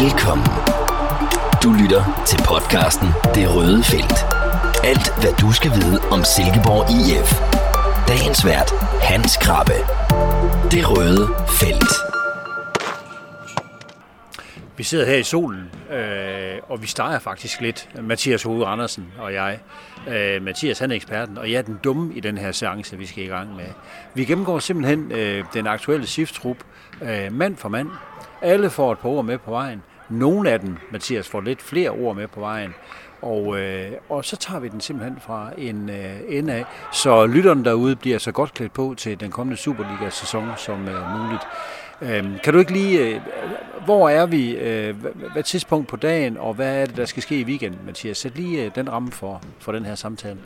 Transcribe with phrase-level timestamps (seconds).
[0.00, 0.46] Velkommen.
[1.62, 4.18] Du lytter til podcasten Det Røde Felt.
[4.84, 7.30] Alt, hvad du skal vide om Silkeborg IF.
[8.08, 8.70] Dagens vært,
[9.00, 9.78] Hans Krabbe.
[10.70, 11.26] Det Røde
[11.60, 11.92] Felt.
[14.76, 19.34] Vi sidder her i solen, øh, og vi steger faktisk lidt, Mathias Hoved Andersen og
[19.34, 19.58] jeg.
[20.08, 23.06] Øh, Mathias han er eksperten, og jeg er den dumme i den her seance, vi
[23.06, 23.66] skal i gang med.
[24.14, 26.56] Vi gennemgår simpelthen øh, den aktuelle shift-trup,
[27.02, 27.88] øh, mand for mand.
[28.42, 29.82] Alle får et par ord med på vejen.
[30.08, 32.74] Nogle af dem, Mathias, får lidt flere ord med på vejen.
[33.22, 37.64] Og, øh, og så tager vi den simpelthen fra en øh, ende af, så lytterne
[37.64, 41.42] derude bliver så godt klædt på til den kommende Superliga-sæson som øh, muligt.
[42.02, 43.20] Øh, kan du ikke lige, øh,
[43.84, 44.96] hvor er vi, øh,
[45.32, 48.18] hvad tidspunkt på dagen, og hvad er det, der skal ske i weekenden, Mathias?
[48.18, 50.38] Sæt lige øh, den ramme for, for den her samtale.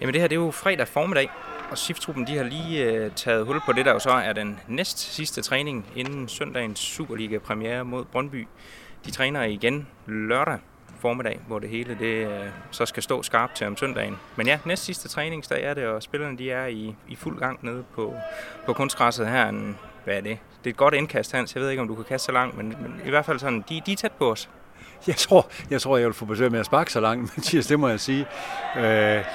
[0.00, 1.30] Jamen det her det er jo fredag formiddag,
[1.70, 4.60] og Siftruppen de har lige øh, taget hul på det, der jo så er den
[4.68, 8.46] næst sidste træning inden søndagens Superliga-premiere mod Brøndby.
[9.06, 10.58] De træner igen lørdag
[10.98, 14.16] formiddag, hvor det hele det, øh, så skal stå skarpt til om søndagen.
[14.36, 17.58] Men ja, næst sidste træningsdag er det, og spillerne de er i, i fuld gang
[17.62, 18.14] nede på,
[18.66, 19.48] på kunstgræsset her.
[19.48, 20.38] En, hvad er det?
[20.64, 21.54] Det er et godt indkast, Hans.
[21.54, 23.64] Jeg ved ikke, om du kan kaste så langt, men, men i hvert fald sådan,
[23.68, 24.50] de, de er tæt på os.
[25.06, 27.80] Jeg tror, jeg tror, jeg vil få besøg med at sparke så langt, Mathias, det
[27.80, 28.26] må jeg sige.
[28.76, 28.82] Øh,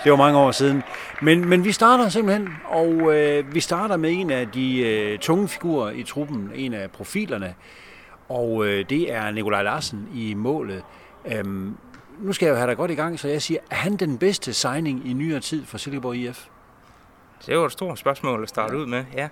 [0.04, 0.84] det var mange år siden.
[1.22, 5.48] Men, men vi starter simpelthen, og øh, vi starter med en af de øh, tunge
[5.48, 7.56] figurer i truppen, en af profilerne,
[8.30, 10.84] og øh, det er Nikolaj Larsen i målet.
[11.26, 11.78] Øhm,
[12.20, 14.18] nu skal jeg jo have dig godt i gang, så jeg siger, er han den
[14.18, 16.46] bedste signing i nyere tid for Silkeborg IF?
[17.46, 18.80] Det er jo et stort spørgsmål at starte ja.
[18.80, 19.28] ud med, ja.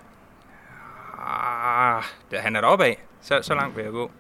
[1.28, 3.04] Ah, han er deroppe af.
[3.22, 4.12] Så, så langt vil jeg gå.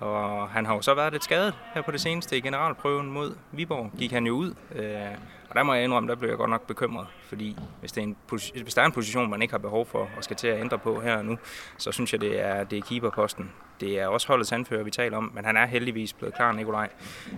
[0.00, 3.36] Og han har jo så været lidt skadet her på det seneste i generalprøven mod
[3.52, 3.90] Viborg.
[3.98, 4.54] Gik han jo ud.
[4.74, 5.16] Øh,
[5.50, 7.06] og der må jeg indrømme, der blev jeg godt nok bekymret.
[7.22, 8.16] Fordi hvis, det er en,
[8.62, 10.78] hvis der er en position, man ikke har behov for og skal til at ændre
[10.78, 11.38] på her og nu,
[11.76, 13.52] så synes jeg, det er, det er keeperposten.
[13.80, 16.88] Det er også holdets anfører, vi taler om, men han er heldigvis blevet klar, Nikolaj.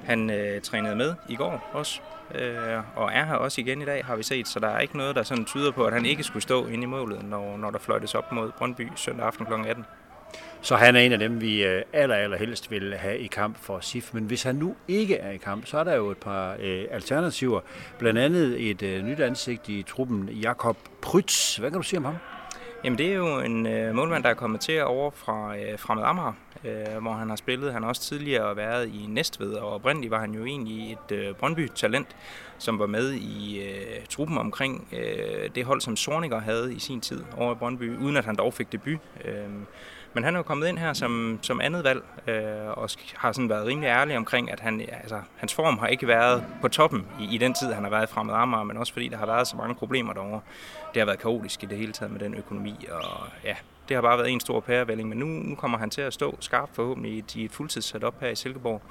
[0.05, 2.01] Han øh, trænede med i går også,
[2.35, 4.49] øh, og er her også igen i dag, har vi set.
[4.49, 6.83] Så der er ikke noget, der sådan tyder på, at han ikke skulle stå inde
[6.83, 9.53] i målet, når, når der fløjtes op mod Brøndby søndag aften kl.
[9.53, 9.85] 18.
[10.65, 13.57] Så han er en af dem, vi øh, aller, aller helst vil have i kamp
[13.61, 14.15] for SIF.
[14.15, 16.85] Men hvis han nu ikke er i kamp, så er der jo et par øh,
[16.91, 17.61] alternativer.
[17.99, 21.57] Blandt andet et øh, nyt ansigt i truppen, Jakob Prytz.
[21.57, 22.17] Hvad kan du sige om ham?
[22.85, 26.05] Jamen det er jo en øh, målmand, der er kommet til over fra øh, Fremad
[26.05, 26.33] Amager,
[26.65, 27.73] øh, hvor han har spillet.
[27.73, 31.35] Han har også tidligere været i Næstved, og oprindeligt var han jo egentlig et øh,
[31.35, 32.17] Brøndby-talent,
[32.59, 37.01] som var med i øh, truppen omkring øh, det hold, som Sorniger havde i sin
[37.01, 38.99] tid over i Brøndby, uden at han dog fik debut.
[39.25, 39.49] Øh,
[40.15, 43.49] men han er jo kommet ind her som, som andet valg, øh, og har sådan
[43.49, 47.35] været rimelig ærlig omkring, at han, altså, hans form har ikke været på toppen i,
[47.35, 49.47] i den tid, han har været i Fremad Amager, men også fordi der har været
[49.47, 50.41] så mange problemer derovre.
[50.95, 53.55] Det har været kaotisk i det hele taget med den økonomi, og ja,
[53.89, 56.37] det har bare været en stor pærevælling, men nu, nu kommer han til at stå
[56.41, 58.83] skarpt forhåbentlig i et, i et fuldtidssetup her i Silkeborg.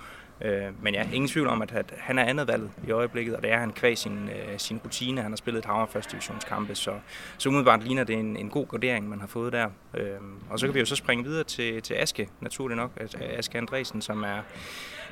[0.45, 3.43] Øh, men ja, ingen tvivl om, at, at han er andet valget i øjeblikket, og
[3.43, 5.21] det er han kvæg sin, øh, sin rutine.
[5.21, 6.91] Han har spillet et hav første divisionskampe, så,
[7.37, 9.67] så umiddelbart ligner det en, en god gradering, man har fået der.
[9.97, 10.17] Øh,
[10.49, 12.91] og så kan vi jo så springe videre til, til Aske, naturligt nok.
[13.21, 14.41] Aske Andresen, som er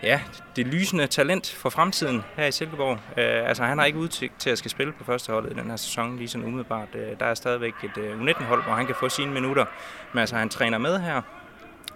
[0.03, 0.22] ja,
[0.56, 2.97] det lysende talent for fremtiden her i Silkeborg.
[3.17, 5.69] Øh, altså, han har ikke udsigt til at skal spille på første hold i den
[5.69, 6.88] her sæson, lige sådan umiddelbart.
[6.96, 9.66] Øh, der er stadigvæk et øh, U19-hold, hvor han kan få sine minutter.
[10.13, 11.22] Men altså, han træner med her,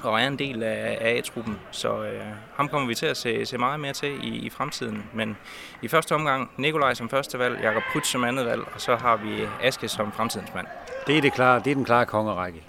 [0.01, 1.59] og er en del af, af A-truppen.
[1.71, 2.21] Så øh,
[2.55, 5.03] ham kommer vi til at se, se meget mere til i, i fremtiden.
[5.13, 5.37] Men
[5.81, 9.15] i første omgang Nikolaj som første valg, Jakob Prytz som andet valg, og så har
[9.17, 10.67] vi Aske som fremtidens mand.
[11.07, 12.63] Det er, det klare, det er den klare kongerække.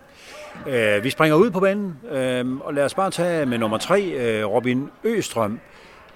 [0.66, 4.02] Øh, vi springer ud på banen, øh, og lad os bare tage med nummer tre,
[4.02, 5.60] øh, Robin Østrøm.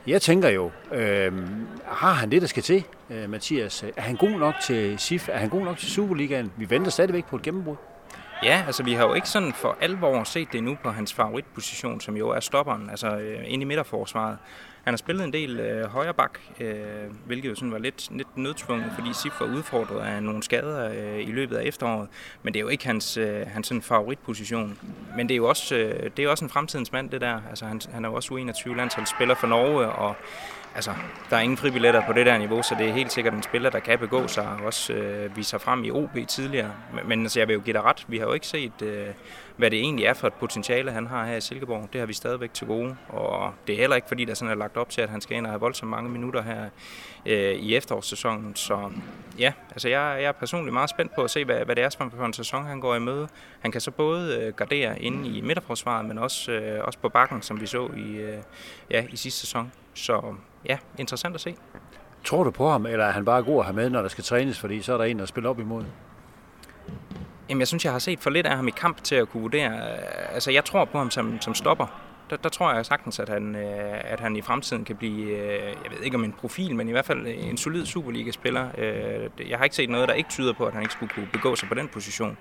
[0.07, 1.33] Jeg tænker jo, øh,
[1.87, 3.85] har han det, der skal til, øh, Mathias?
[3.97, 5.29] Er han god nok til SIF?
[5.29, 6.53] Er han god nok til Superligaen?
[6.57, 7.77] Vi venter stadigvæk på et gennembrud.
[8.43, 12.00] Ja, altså vi har jo ikke sådan for alvor set det nu på hans favoritposition,
[12.00, 14.38] som jo er stopperen, altså øh, inde i midterforsvaret.
[14.84, 16.77] Han har spillet en del øh, højre bak, øh,
[17.27, 21.28] hvilket jo sådan var lidt, lidt nødtvunget, fordi Sif var udfordret af nogle skader øh,
[21.28, 22.09] i løbet af efteråret.
[22.43, 24.78] Men det er jo ikke hans, øh, hans sådan favoritposition.
[25.16, 27.41] Men det er jo også, øh, det er også en fremtidens mand, det der.
[27.51, 30.16] Altså, han, han er jo også U21-landsholdsspiller for Norge, og
[30.74, 30.91] altså,
[31.30, 33.70] der er ingen fribilletter på det der niveau, så det er helt sikkert en spiller,
[33.70, 36.72] der kan begå sig og også øh, vise sig frem i OB tidligere.
[36.94, 38.04] Men, men altså, jeg vil jo give dig ret.
[38.09, 39.06] Vi har jo ikke set, øh,
[39.59, 41.89] hvad det egentlig er for et potentiale, han har her i Silkeborg.
[41.93, 44.57] Det har vi stadigvæk til gode, og det er heller ikke, fordi der sådan er
[44.57, 46.69] lagt op til, at han skal ind og have voldsomt mange minutter her
[47.27, 48.57] øh, i efterårssæsonen.
[48.57, 48.91] Så
[49.39, 51.91] ja, altså jeg, jeg er personligt meget spændt på at se, hvad, hvad det er
[52.16, 53.28] for en sæson, han går i møde.
[53.60, 57.43] Han kan så både øh, gardere inde i midterforsvaret, men også, øh, også på bakken,
[57.43, 58.39] som vi så i, øh,
[58.91, 59.72] ja, i sidste sæson.
[59.95, 60.34] Så
[60.65, 61.54] ja, interessant at se.
[62.25, 64.25] Tror du på ham, eller er han bare god at have med, når der skal
[64.25, 65.84] trænes, fordi så er der en, der spiller op imod?
[67.48, 69.41] Jamen, jeg synes, jeg har set for lidt af ham i kamp til at kunne
[69.41, 69.71] vurdere.
[69.71, 71.86] Øh, altså, jeg tror på ham som, som stopper.
[72.30, 75.74] der, der tror jeg sagtens, at han, øh, at han i fremtiden kan blive, øh,
[75.84, 78.68] jeg ved ikke om en profil, men i hvert fald en solid Superliga-spiller.
[79.48, 81.56] Jeg har ikke set noget, der ikke tyder på, at han ikke skulle kunne begå
[81.56, 82.39] sig på den position.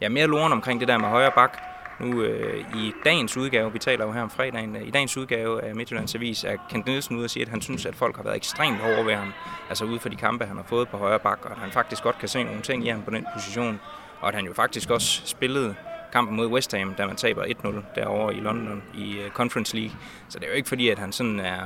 [0.00, 1.58] Jeg er mere loren omkring det der med højre bak.
[2.00, 5.74] Nu øh, i dagens udgave, vi taler jo her om fredagen, i dagens udgave af
[5.74, 8.36] Midtjyllands Avis er Kent Nielsen ude og sige, at han synes, at folk har været
[8.36, 9.32] ekstremt overværende,
[9.68, 12.02] altså ude for de kampe, han har fået på højre bak, og at han faktisk
[12.02, 13.80] godt kan se nogle ting i ham på den position,
[14.20, 15.74] og at han jo faktisk også spillede
[16.12, 19.96] kampen mod West Ham, da man taber 1-0 derovre i London i uh, Conference League.
[20.28, 21.60] Så det er jo ikke fordi, at han sådan er,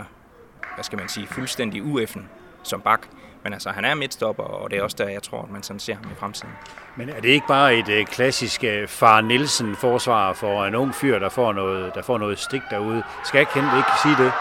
[0.75, 2.29] hvad skal man sige, fuldstændig ueffen
[2.63, 3.01] som bak.
[3.45, 5.81] Men altså, han er midtstopper, og det er også der, jeg tror, at man sådan
[5.81, 6.55] ser ham i fremtiden.
[6.97, 10.95] Men er det ikke bare et uh, klassisk uh, far Nielsen forsvar for en ung
[10.95, 13.03] fyr, der får noget, der får noget stik derude?
[13.25, 14.33] Skal Kent ikke sige det?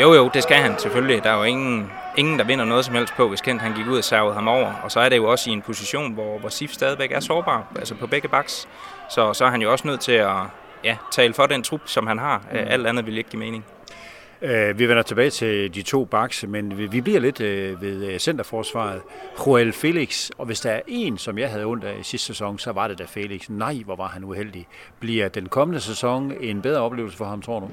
[0.00, 1.24] Jo, jo, det skal han selvfølgelig.
[1.24, 3.86] Der er jo ingen, ingen der vinder noget som helst på, hvis Kent han gik
[3.86, 4.72] ud og servede ham over.
[4.84, 7.72] Og så er det jo også i en position, hvor, hvor Sif stadigvæk er sårbar,
[7.76, 8.68] altså på begge baks.
[9.10, 10.36] Så, så er han jo også nødt til at
[10.84, 12.38] ja, tale for den trup, som han har.
[12.38, 12.58] Mm.
[12.58, 13.64] Alt andet vil ikke give mening.
[14.42, 18.18] Uh, vi vender tilbage til de to baks, men vi, vi bliver lidt uh, ved
[18.18, 19.00] centerforsvaret.
[19.46, 22.58] Joel Felix, og hvis der er en, som jeg havde ondt af i sidste sæson,
[22.58, 23.48] så var det da Felix.
[23.48, 24.66] Nej, hvor var han uheldig.
[25.00, 27.68] Bliver den kommende sæson en bedre oplevelse for ham, tror du?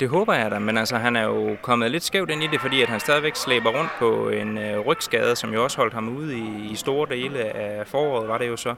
[0.00, 2.60] Det håber jeg da, men altså, han er jo kommet lidt skævt ind i det,
[2.60, 6.16] fordi at han stadigvæk slæber rundt på en øh, rygskade, som jo også holdt ham
[6.16, 8.74] ude i, i store dele af foråret, var det jo så,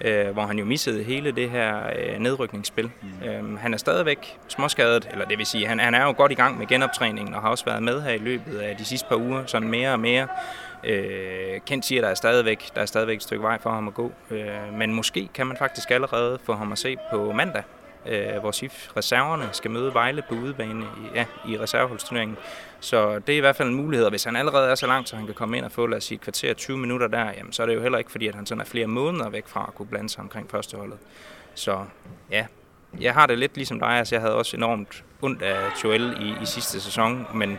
[0.00, 2.90] øh, hvor han jo missede hele det her øh, nedrykningsspil.
[3.02, 3.28] Mm.
[3.28, 6.34] Øhm, han er stadigvæk småskadet, eller det vil sige, han, han er jo godt i
[6.34, 9.16] gang med genoptræningen og har også været med her i løbet af de sidste par
[9.16, 10.28] uger, sådan mere og mere.
[10.84, 13.88] Øh, Kent siger, at der er, stadigvæk, der er stadigvæk et stykke vej for ham
[13.88, 17.62] at gå, øh, men måske kan man faktisk allerede få ham at se på mandag
[18.06, 22.36] øh, hvor SIF reserverne skal møde Vejle på udebane i, ja, i reserveholdsturneringen.
[22.80, 25.08] Så det er i hvert fald en mulighed, og hvis han allerede er så langt,
[25.08, 27.32] så han kan komme ind og få, lad os sige, et kvarter 20 minutter der,
[27.36, 29.46] jamen, så er det jo heller ikke fordi, at han sådan er flere måneder væk
[29.46, 30.98] fra at kunne blande sig omkring førsteholdet.
[31.54, 31.84] Så
[32.30, 32.46] ja,
[33.00, 36.42] jeg har det lidt ligesom dig, altså jeg havde også enormt ondt af Joel i,
[36.42, 37.58] i sidste sæson, men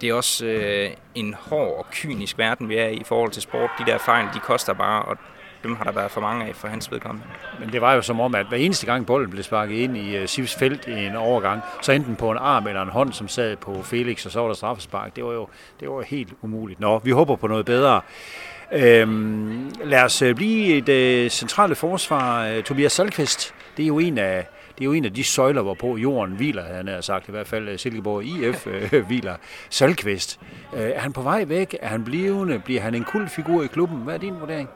[0.00, 3.42] det er også øh, en hård og kynisk verden, vi er i i forhold til
[3.42, 3.70] sport.
[3.78, 5.16] De der fejl, de koster bare, og
[5.62, 7.26] dem har der været for mange af for hans vedkommende.
[7.60, 10.16] Men det var jo som om, at hver eneste gang bolden blev sparket ind i
[10.16, 13.28] øh, Sivs felt i en overgang, så enten på en arm eller en hånd, som
[13.28, 15.16] sad på Felix, og så var der straffespark.
[15.16, 15.48] Det var jo
[15.80, 16.80] det var helt umuligt.
[16.80, 18.00] Nå, vi håber på noget bedre.
[18.72, 22.46] Øhm, lad os øh, blive et centrale forsvar.
[22.46, 24.46] Øh, Tobias Salkvist, det er jo en af
[24.80, 27.46] det er jo en af de søjler, hvorpå jorden hviler, han har sagt, i hvert
[27.46, 29.34] fald Silkeborg IF øh, hviler.
[29.70, 30.40] Salkvist,
[30.76, 31.76] øh, er han på vej væk?
[31.80, 32.58] Er han blivende?
[32.58, 33.98] Bliver han en kul figur i klubben?
[33.98, 34.68] Hvad er din vurdering?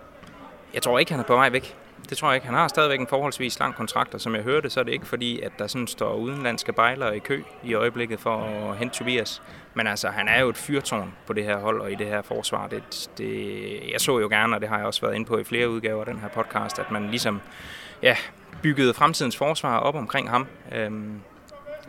[0.75, 1.77] Jeg tror ikke, han er på vej væk.
[2.11, 2.47] Det tror jeg ikke.
[2.47, 5.07] Han har stadigvæk en forholdsvis lang kontrakt, og som jeg hørte, så er det ikke
[5.07, 8.37] fordi, at der sådan står udenlandske bejlere i kø i øjeblikket for
[8.71, 9.43] at hente Tobias.
[9.75, 12.23] Men altså, han er jo et fyrtårn på det her hold og i det her
[12.23, 12.67] forsvar.
[12.67, 15.45] Det, det, jeg så jo gerne, og det har jeg også været inde på i
[15.45, 17.41] flere udgaver af den her podcast, at man ligesom
[18.03, 18.17] ja,
[18.63, 20.47] byggede fremtidens forsvar op omkring ham.
[20.73, 21.21] Øhm,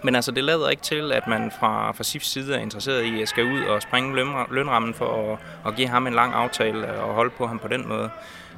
[0.04, 3.22] men altså, det lader ikke til, at man fra, fra SIFs side er interesseret i
[3.22, 4.16] at skal ud og springe
[4.50, 7.88] lønrammen for at, at give ham en lang aftale og holde på ham på den
[7.88, 8.10] måde.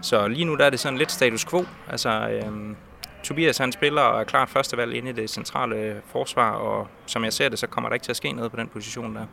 [0.01, 1.65] Så lige nu der er det sådan lidt status quo.
[1.89, 2.75] Altså, øhm,
[3.23, 7.33] Tobias han spiller og er klart førstevalg inde i det centrale forsvar, og som jeg
[7.33, 9.25] ser det, så kommer der ikke til at ske noget på den position der.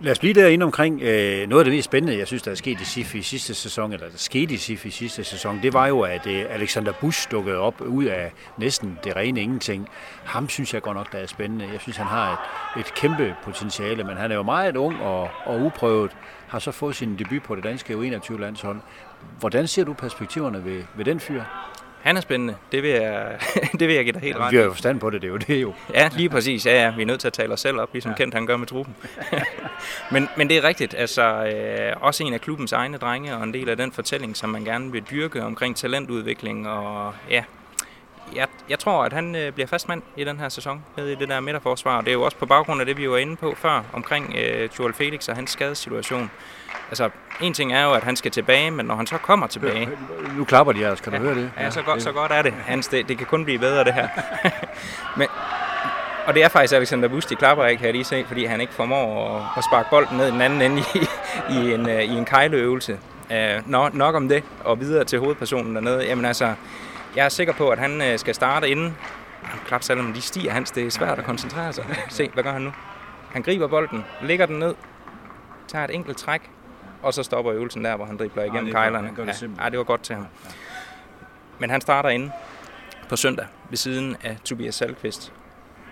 [0.00, 2.54] Lad os blive derinde omkring øh, noget af det mest spændende, jeg synes, der er
[2.54, 5.72] sket i SIF i sidste sæson, eller der skete i SIF i sidste sæson, det
[5.72, 9.88] var jo, at øh, Alexander Busch dukkede op ud af næsten det rene ingenting.
[10.24, 11.68] Ham synes jeg godt nok, der er spændende.
[11.72, 12.32] Jeg synes, han har
[12.76, 16.10] et, et kæmpe potentiale, men han er jo meget ung og, og uprøvet,
[16.48, 18.80] har så fået sin debut på det danske U21-landshold.
[19.38, 21.42] Hvordan ser du perspektiverne ved, ved den fyr?
[22.04, 22.54] Han er spændende.
[22.72, 23.38] Det vil jeg,
[23.78, 25.28] det vil jeg give dig helt ja, ret Vi har jo forstand på det, det
[25.28, 25.74] er jo det jo.
[25.94, 26.66] Ja, lige præcis.
[26.66, 26.94] Ja, ja.
[26.96, 28.16] Vi er nødt til at tale os selv op, ligesom ja.
[28.16, 28.96] Kent han gør med truppen.
[30.10, 30.94] men, men det er rigtigt.
[30.98, 34.50] Altså, øh, også en af klubbens egne drenge, og en del af den fortælling, som
[34.50, 36.68] man gerne vil dyrke omkring talentudvikling.
[36.68, 37.44] Og ja,
[38.34, 41.28] jeg, jeg tror, at han øh, bliver fastmand i den her sæson med i det
[41.28, 42.00] der midterforsvar.
[42.00, 44.68] Det er jo også på baggrund af det, vi var inde på før, omkring øh,
[44.78, 46.30] Joel Felix og hans skadessituation.
[46.88, 49.88] Altså, en ting er jo, at han skal tilbage, men når han så kommer tilbage...
[50.36, 51.50] Nu klapper de altså, kan du ja, høre det?
[51.58, 52.52] Ja, så godt, så godt er det.
[52.52, 54.08] Hans, det, det kan kun blive bedre, det her.
[55.18, 55.28] men,
[56.26, 58.60] og det er faktisk Alexander Bus, de klapper ikke, kan jeg lige se, fordi han
[58.60, 60.98] ikke formår at, at sparke bolden ned i den anden ende i,
[61.50, 62.98] i, en, uh, i en kejleøvelse.
[63.30, 66.06] Uh, nok, nok om det, og videre til hovedpersonen dernede.
[66.06, 66.54] Jamen altså,
[67.16, 68.96] jeg er sikker på, at han uh, skal starte inden.
[69.66, 71.84] Klapsalmen, de stiger hans, det er svært at koncentrere sig.
[72.08, 72.72] Se, hvad gør han nu?
[73.32, 74.74] Han griber bolden, lægger den ned,
[75.68, 76.50] tager et enkelt træk,
[77.02, 79.10] og så stopper øvelsen der, hvor han dribler igennem ja, kejlerne.
[79.16, 80.26] Det ja, ja, det var godt til ham.
[81.58, 82.32] Men han starter inde
[83.08, 85.32] på søndag ved siden af Tobias Salkvist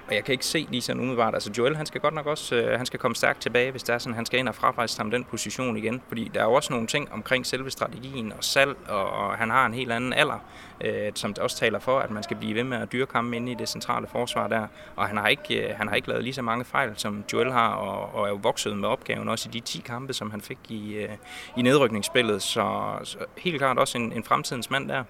[0.08, 1.34] og jeg kan ikke se lige sådan umiddelbart.
[1.34, 3.94] Altså Joel, han skal godt nok også øh, han skal komme stærkt tilbage, hvis det
[3.94, 6.02] er sådan, han skal ind og frafrejse ham den position igen.
[6.08, 9.50] Fordi der er jo også nogle ting omkring selve strategien og salg, og, og han
[9.50, 10.38] har en helt anden alder,
[10.80, 13.52] øh, som også taler for, at man skal blive ved med at dyrke ham inde
[13.52, 14.66] i det centrale forsvar der.
[14.96, 17.52] Og han har ikke, øh, han har ikke lavet lige så mange fejl, som Joel
[17.52, 20.40] har, og, og er jo vokset med opgaven også i de 10 kampe, som han
[20.40, 21.08] fik i, øh,
[21.56, 22.42] i nedrykningsspillet.
[22.42, 25.04] Så, så helt klart også en, en fremtidens mand der.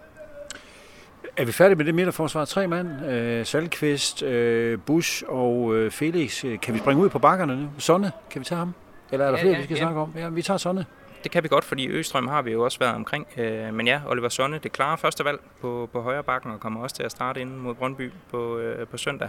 [1.36, 2.44] Er vi færdige med det midterforsvar?
[2.44, 3.06] Tre mand.
[3.06, 6.44] Øh, Salkvist, øh, Bush og øh, Felix.
[6.62, 7.68] Kan vi springe ud på bakkerne nu?
[7.78, 8.74] Sonne, kan vi tage ham?
[9.12, 9.82] Eller er der ja, flere, ja, vi skal ja.
[9.82, 10.12] snakke om?
[10.16, 10.86] Ja, vi tager Sonne.
[11.22, 13.26] Det kan vi godt, fordi Østrøm har vi jo også været omkring.
[13.36, 16.82] Øh, men ja, Oliver Sonne, det klare første valg på, på højre bakken, og kommer
[16.82, 19.28] også til at starte ind mod Brøndby på, øh, på søndag.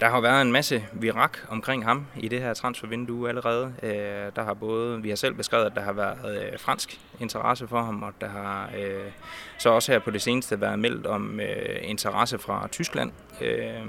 [0.00, 3.74] Der har været en masse virak omkring ham i det her transfervindue allerede.
[3.82, 3.90] Øh,
[4.36, 7.82] der har både, vi har selv beskrevet, at der har været øh, fransk interesse for
[7.82, 9.10] ham, og der har øh,
[9.58, 13.12] så også her på det seneste været meldt om øh, interesse fra Tyskland.
[13.40, 13.86] Øh,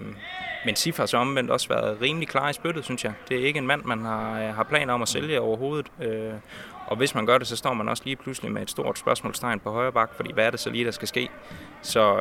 [0.67, 3.13] men Sif har så omvendt også været rimelig klar i spyttet, synes jeg.
[3.29, 5.91] Det er ikke en mand, man har, har planer om at sælge overhovedet.
[6.87, 9.59] Og hvis man gør det, så står man også lige pludselig med et stort spørgsmålstegn
[9.59, 11.29] på højre bak, fordi hvad er det så lige, der skal ske?
[11.81, 12.15] Så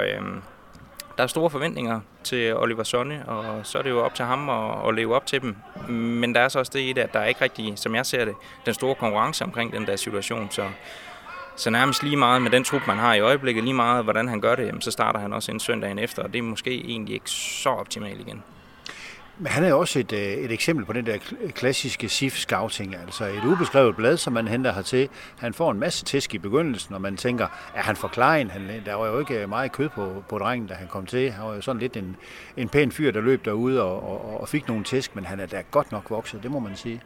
[1.16, 4.48] der er store forventninger til Oliver Sonne, og så er det jo op til ham
[4.48, 5.56] at, at leve op til dem.
[5.88, 8.06] Men der er så også det i det, at der er ikke rigtig, som jeg
[8.06, 8.34] ser det,
[8.66, 10.48] den store konkurrence omkring den der situation.
[10.50, 10.68] Så,
[11.56, 14.40] så nærmest lige meget med den trup, man har i øjeblikket, lige meget hvordan han
[14.40, 17.30] gør det, så starter han også en søndagen efter, og det er måske egentlig ikke
[17.30, 18.42] så optimalt igen.
[19.38, 21.18] Men han er jo også et, øh, et eksempel på den der
[21.54, 25.08] klassiske SIF-scouting, altså et ubeskrevet blad, som man henter hertil.
[25.38, 28.50] Han får en masse tæsk i begyndelsen, og man tænker, er han for klein?
[28.50, 31.30] Han, øh, der var jo ikke meget kød på, på drengen, da han kom til.
[31.30, 32.16] Han var jo sådan lidt en,
[32.56, 35.46] en pæn fyr, der løb derude og, og, og fik nogle tæsk, men han er
[35.46, 37.00] da godt nok vokset, det må man sige.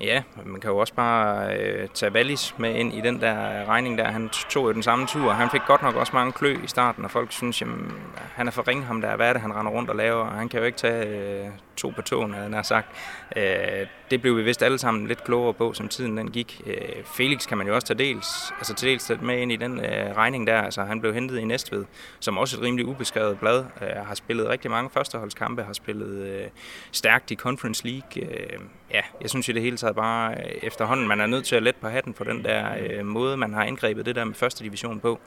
[0.00, 3.68] Ja, man kan jo også bare øh, tage Wallis med ind i den der øh,
[3.68, 4.04] regning der.
[4.04, 5.32] Han tog jo den samme tur.
[5.32, 7.92] Han fik godt nok også mange klø i starten, og folk synes, jamen,
[8.34, 9.16] han er for ringe ham der.
[9.16, 10.24] Hvad er det, han render rundt og laver?
[10.24, 11.46] Han kan jo ikke tage øh,
[11.76, 12.88] to på tåen, havde han sagt.
[13.36, 16.62] Øh, det blev vi vist alle sammen lidt klogere på, som tiden den gik.
[16.66, 19.80] Øh, Felix kan man jo også tage dels, altså til dels med ind i den
[19.80, 20.62] øh, regning der.
[20.62, 21.84] Altså, han blev hentet i Næstved,
[22.20, 23.64] som også et rimelig ubeskrevet blad.
[23.82, 26.46] Øh, har spillet rigtig mange førsteholdskampe, har spillet øh,
[26.92, 28.22] stærkt i Conference League.
[28.22, 28.58] Øh,
[28.90, 31.62] ja, jeg synes i det hele taget bare øh, efterhånden, man er nødt til at
[31.62, 34.64] lette på hatten for den der øh, måde, man har indgrebet det der med første
[34.64, 35.20] division på.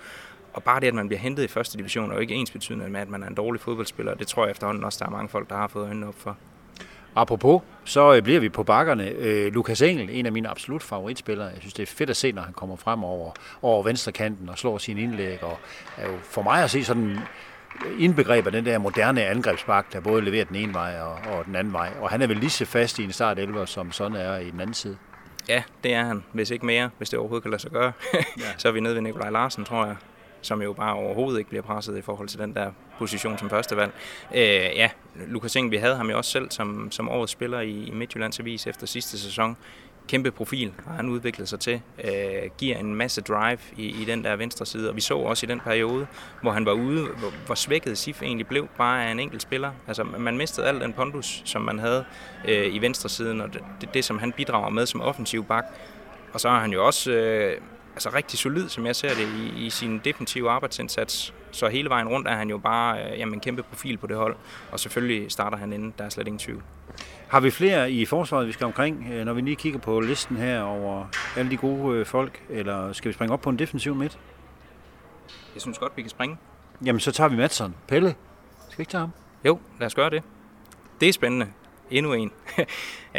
[0.58, 2.90] Og bare det, at man bliver hentet i første division, er jo ikke ens betydende
[2.90, 4.14] med, at man er en dårlig fodboldspiller.
[4.14, 6.38] Det tror jeg efterhånden også, der er mange folk, der har fået øjnene op for.
[7.16, 9.10] Apropos, så øh, bliver vi på bakkerne.
[9.10, 11.48] Øh, Lukas Engel, en af mine absolut favoritspillere.
[11.48, 14.50] Jeg synes, det er fedt at se, når han kommer frem over, over venstre kanten
[14.50, 15.44] og slår sin indlæg.
[15.44, 15.60] Og
[15.98, 17.20] er jo for mig at se sådan
[18.00, 21.56] indbegreb af den der moderne angrebsbak, der både leverer den ene vej og, og den
[21.56, 21.90] anden vej.
[22.02, 24.52] Og han er vel lige så fast i en start 11, som sådan er i
[24.52, 24.98] den anden side.
[25.50, 26.24] Ja, det er han.
[26.34, 27.92] Hvis ikke mere, hvis det overhovedet kan lade sig gøre.
[28.14, 28.44] ja.
[28.58, 29.96] så er vi nede ved Nikolaj Larsen, tror jeg
[30.42, 33.78] som jo bare overhovedet ikke bliver presset i forhold til den der position som første
[33.78, 33.92] valg.
[34.36, 34.42] Øh,
[34.76, 34.90] ja,
[35.28, 38.40] Lukas Eng, vi havde ham jo også selv som, som årets spiller i, i Midtjyllands
[38.40, 39.58] Avis efter sidste sæson.
[40.08, 41.82] Kæmpe profil har han udviklet sig til.
[42.04, 42.12] Øh,
[42.58, 44.90] giver en masse drive i, i den der venstre side.
[44.90, 46.08] Og vi så også i den periode,
[46.42, 49.72] hvor han var ude, hvor, hvor svækket Sif egentlig blev bare af en enkelt spiller.
[49.88, 52.06] Altså man mistede al den pondus, som man havde
[52.48, 55.66] øh, i venstre siden, og det, det, det, som han bidrager med som offensiv bak.
[56.34, 57.12] Og så har han jo også...
[57.12, 57.62] Øh,
[57.98, 61.34] altså rigtig solid, som jeg ser det, i, i sin defensive arbejdsindsats.
[61.52, 64.18] Så hele vejen rundt er han jo bare øh, jamen, en kæmpe profil på det
[64.18, 64.36] hold.
[64.72, 66.64] Og selvfølgelig starter han inden, der er slet ingen tvivl.
[67.28, 70.38] Har vi flere i forsvaret, vi skal omkring, øh, når vi lige kigger på listen
[70.38, 73.96] her over alle de gode øh, folk, eller skal vi springe op på en defensiv
[73.96, 74.20] midt?
[75.54, 76.38] Jeg synes godt, vi kan springe.
[76.86, 77.76] Jamen, så tager vi Madsen.
[77.88, 78.16] Pelle,
[78.70, 79.12] skal vi ikke tage ham?
[79.46, 80.24] Jo, lad os gøre det.
[81.02, 81.48] Det er spændende
[81.92, 82.32] endnu en.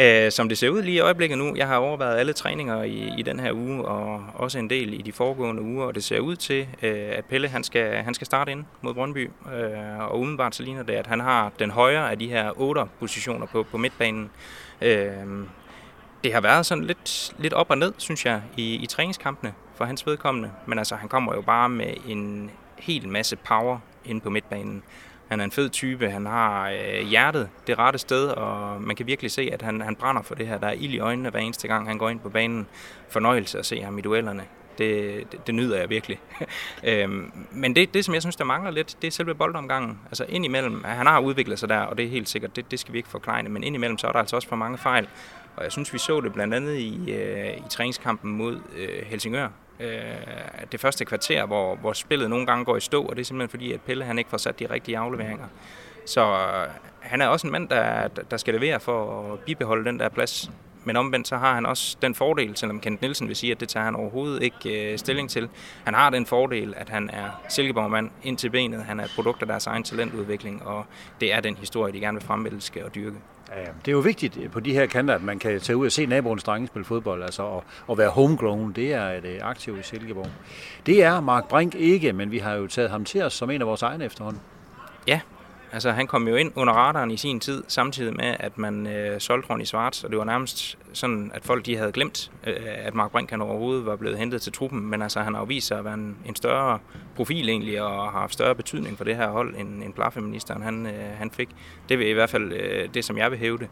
[0.00, 3.12] Øh, som det ser ud lige i øjeblikket nu, jeg har overvejet alle træninger i,
[3.18, 6.20] i den her uge, og også en del i de foregående uger, og det ser
[6.20, 10.20] ud til, øh, at Pelle han skal, han skal starte ind mod Brøndby, øh, og
[10.20, 13.62] umiddelbart så ligner det, at han har den højere af de her otte positioner på,
[13.62, 14.30] på midtbanen.
[16.24, 19.84] Det har været sådan lidt, lidt op og ned, synes jeg, i, i træningskampene for
[19.84, 24.30] hans vedkommende, men altså han kommer jo bare med en hel masse power ind på
[24.30, 24.82] midtbanen.
[25.28, 29.06] Han er en fed type, han har øh, hjertet det rette sted, og man kan
[29.06, 30.58] virkelig se, at han, han brænder for det her.
[30.58, 32.66] Der er ild i øjnene hver eneste gang, han går ind på banen.
[33.08, 34.44] Fornøjelse at se ham i duellerne.
[34.78, 36.20] Det, det, det nyder jeg virkelig.
[36.84, 39.98] øhm, men det, det, som jeg synes, der mangler lidt, det er selve boldomgangen.
[40.06, 42.92] Altså indimellem, han har udviklet sig der, og det er helt sikkert, det, det skal
[42.92, 45.08] vi ikke forklare, men indimellem så er der altså også for mange fejl.
[45.56, 49.48] Og jeg synes, vi så det blandt andet i, øh, i træningskampen mod øh, Helsingør,
[49.80, 49.90] øh,
[50.72, 53.50] det første kvarter, hvor, hvor spillet nogle gange går i stå, og det er simpelthen
[53.50, 55.46] fordi, at Pelle han ikke får sat de rigtige afleveringer.
[56.06, 56.68] Så øh,
[57.00, 60.50] han er også en mand, der, der skal levere for at bibeholde den der plads
[60.88, 63.68] men omvendt så har han også den fordel, selvom Kent Nielsen vil sige, at det
[63.68, 65.48] tager han overhovedet ikke øh, stilling til.
[65.84, 68.84] Han har den fordel, at han er Silkeborg-mand ind til benet.
[68.84, 70.84] Han er et produkt af deres egen talentudvikling, og
[71.20, 73.16] det er den historie, de gerne vil fremvælske og dyrke.
[73.56, 75.86] Ja, det er jo vigtigt øh, på de her kanter, at man kan tage ud
[75.86, 79.38] og se naboens drenge spille fodbold, altså og, og være homegrown, det er et øh,
[79.42, 80.30] aktiv i Silkeborg.
[80.86, 83.60] Det er Mark Brink ikke, men vi har jo taget ham til os som en
[83.60, 84.40] af vores egne efterhånden.
[85.06, 85.20] Ja,
[85.72, 89.20] Altså, han kom jo ind under radaren i sin tid, samtidig med, at man øh,
[89.20, 92.94] solgte Ronny Svarts, og det var nærmest sådan, at folk de havde glemt, øh, at
[92.94, 95.66] Mark Brink han overhovedet var blevet hentet til truppen, men altså, han har jo vist
[95.66, 96.78] sig at være en, en større
[97.16, 100.86] profil egentlig, og har haft større betydning for det her hold, end, end plafeministeren han,
[100.86, 101.48] øh, han fik.
[101.88, 103.68] Det er i hvert fald øh, det, som jeg vil hæve det.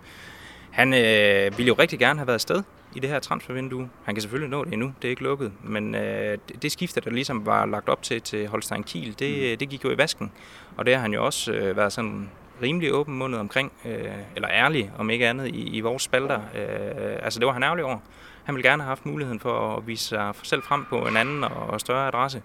[0.71, 2.63] Han øh, ville jo rigtig gerne have været afsted
[2.97, 3.89] i det her transfervindue.
[4.05, 7.01] Han kan selvfølgelig nå det endnu, det er ikke lukket, men øh, det, det skifte,
[7.01, 9.59] der ligesom var lagt op til til Holstein Kiel, det, mm.
[9.59, 10.33] det gik jo i vasken.
[10.77, 12.31] Og det har han jo også øh, været sådan
[12.63, 14.05] rimelig åben mundet omkring, øh,
[14.37, 16.41] eller ærlig om ikke andet, i, i vores spalter.
[16.55, 17.99] Øh, altså det var han ærlig over.
[18.45, 21.45] Han ville gerne have haft muligheden for at vise sig selv frem på en anden
[21.45, 22.43] og større adresse.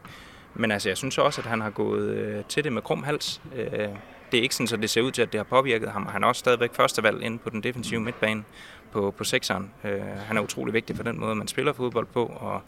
[0.54, 3.42] Men altså, jeg synes også, at han har gået øh, til det med krum hals.
[3.56, 3.90] Øh,
[4.32, 6.06] det er ikke sådan, at det ser ud til, at det har påvirket ham.
[6.06, 8.44] Han er også stadigvæk førstevalg inde på den defensive midtbane
[8.92, 9.72] på, på sekseren.
[9.84, 12.62] Øh, han er utrolig vigtig for den måde, man spiller fodbold på, og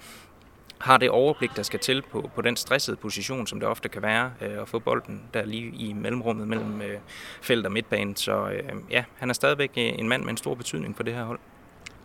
[0.80, 4.02] har det overblik, der skal til på, på den stressede position, som det ofte kan
[4.02, 6.98] være, øh, at få bolden der lige i mellemrummet mellem øh,
[7.42, 8.16] felt og midtbanen.
[8.16, 11.14] Så øh, ja, han er stadigvæk øh, en mand med en stor betydning for det
[11.14, 11.40] her hold.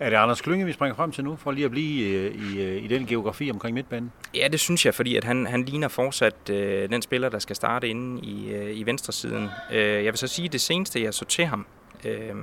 [0.01, 2.63] Er det Anders Klynge, vi springer frem til nu, for lige at blive øh, i,
[2.63, 4.13] øh, i den geografi omkring midtbanen?
[4.35, 7.57] Ja, det synes jeg, fordi at han, han ligner fortsat øh, den spiller, der skal
[7.57, 9.49] starte inde i, øh, i venstresiden.
[9.73, 11.67] Øh, jeg vil så sige, at det seneste, jeg så til ham,
[12.05, 12.35] øh,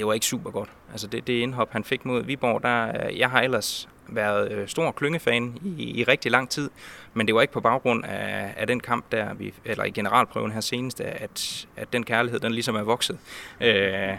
[0.00, 0.70] det var ikke super godt.
[0.90, 4.90] Altså det, det indhop, han fik mod Viborg, der, jeg har ellers været øh, stor
[4.90, 6.70] klyngefan i, i rigtig lang tid,
[7.14, 10.52] men det var ikke på baggrund af, af den kamp der, vi, eller i generalprøven
[10.52, 13.18] her senest, at, at den kærlighed, den ligesom er vokset.
[13.60, 14.18] Øh,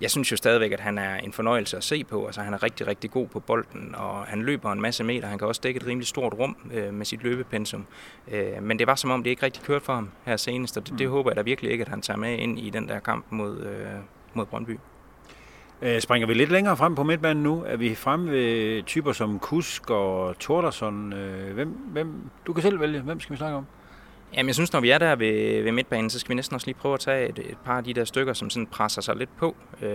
[0.00, 2.26] jeg synes jo stadigvæk, at han er en fornøjelse at se på.
[2.26, 5.28] Altså, han er rigtig, rigtig god på bolden, og han løber en masse meter.
[5.28, 7.86] Han kan også dække et rimelig stort rum øh, med sit løbepensum.
[8.30, 10.86] Øh, men det var som om, det ikke rigtig kørte for ham her senest, og
[10.86, 11.12] det, det mm.
[11.12, 13.60] håber jeg da virkelig ikke, at han tager med ind i den der kamp mod,
[13.60, 14.00] øh,
[14.34, 14.78] mod Brøndby.
[15.82, 17.64] Øh, springer vi lidt længere frem på midtbanen nu?
[17.66, 21.12] Er vi fremme ved typer som Kusk og Tordersson?
[21.12, 23.00] Øh, hvem, hvem, du kan selv vælge.
[23.00, 23.66] Hvem skal vi snakke om?
[24.34, 26.66] Jamen, jeg synes, når vi er der ved, ved midtbanen, så skal vi næsten også
[26.66, 29.16] lige prøve at tage et, et par af de der stykker, som sådan presser sig
[29.16, 29.56] lidt på.
[29.82, 29.88] Øh,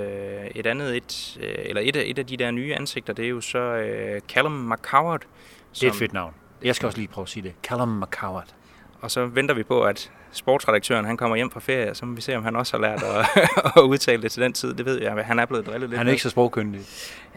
[0.56, 3.30] et andet, et, øh, eller et af, et af de der nye ansigter, det er
[3.30, 5.22] jo så øh, Callum McCoward.
[5.22, 5.28] Som,
[5.74, 6.34] det er et fedt navn.
[6.64, 7.54] Jeg skal også lige prøve at sige det.
[7.64, 8.56] Callum McCoward.
[9.02, 12.22] Og så venter vi på, at sportsredaktøren han kommer hjem fra ferie, så må vi
[12.22, 13.42] se, om han også har lært at,
[13.78, 14.74] at udtale det til den tid.
[14.74, 15.98] Det ved jeg, han er blevet drillet lidt.
[15.98, 16.82] Han er ikke så sprogkyndig.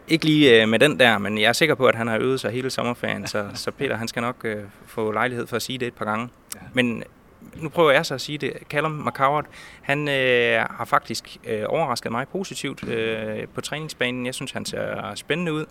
[0.08, 2.40] Ikke lige øh, med den der, men jeg er sikker på, at han har øvet
[2.40, 4.56] sig hele sommerferien, så, så Peter han skal nok øh,
[4.86, 6.28] få lejlighed for at sige det et par gange.
[6.54, 6.60] Ja.
[6.72, 7.02] Men
[7.56, 8.52] nu prøver jeg så at sige det.
[8.70, 9.46] Callum McCoward,
[9.82, 14.26] han øh, har faktisk øh, overrasket mig positivt øh, på træningsbanen.
[14.26, 15.64] Jeg synes, han ser spændende ud.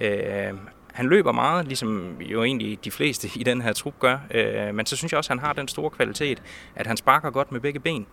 [0.00, 0.52] Øh,
[0.92, 4.18] han løber meget, ligesom jo egentlig de fleste i den her trup gør.
[4.30, 6.42] Øh, men så synes jeg også, at han har den store kvalitet,
[6.74, 8.06] at han sparker godt med begge ben.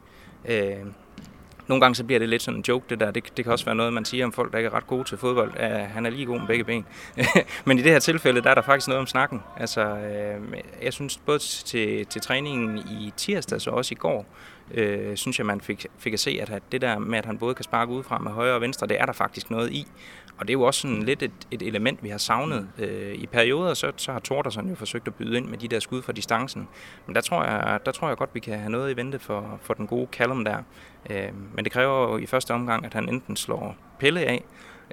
[0.45, 0.85] Øh,
[1.67, 3.11] nogle gange så bliver det lidt sådan en joke, det der.
[3.11, 5.03] Det, det kan også være noget, man siger om folk, der ikke er ret gode
[5.03, 5.49] til fodbold.
[5.49, 6.85] Uh, han er lige god med begge ben.
[7.65, 9.43] Men i det her tilfælde, der er der faktisk noget om snakken.
[9.57, 14.25] Altså, uh, jeg synes både til, til træningen i tirsdag, og også i går,
[14.71, 17.55] uh, synes jeg, man fik, fik at se, at det der med, at han både
[17.55, 19.87] kan sparke udefra med højre og venstre, det er der faktisk noget i.
[20.37, 22.69] Og det er jo også sådan lidt et, et element, vi har savnet.
[22.77, 25.79] Øh, I perioder, så, så har Tordersen jo forsøgt at byde ind med de der
[25.79, 26.67] skud fra distancen.
[27.05, 29.59] Men der tror jeg, der tror jeg godt, vi kan have noget i vente for,
[29.61, 30.57] for den gode Callum der.
[31.09, 34.43] Øh, men det kræver jo i første omgang, at han enten slår Pelle af,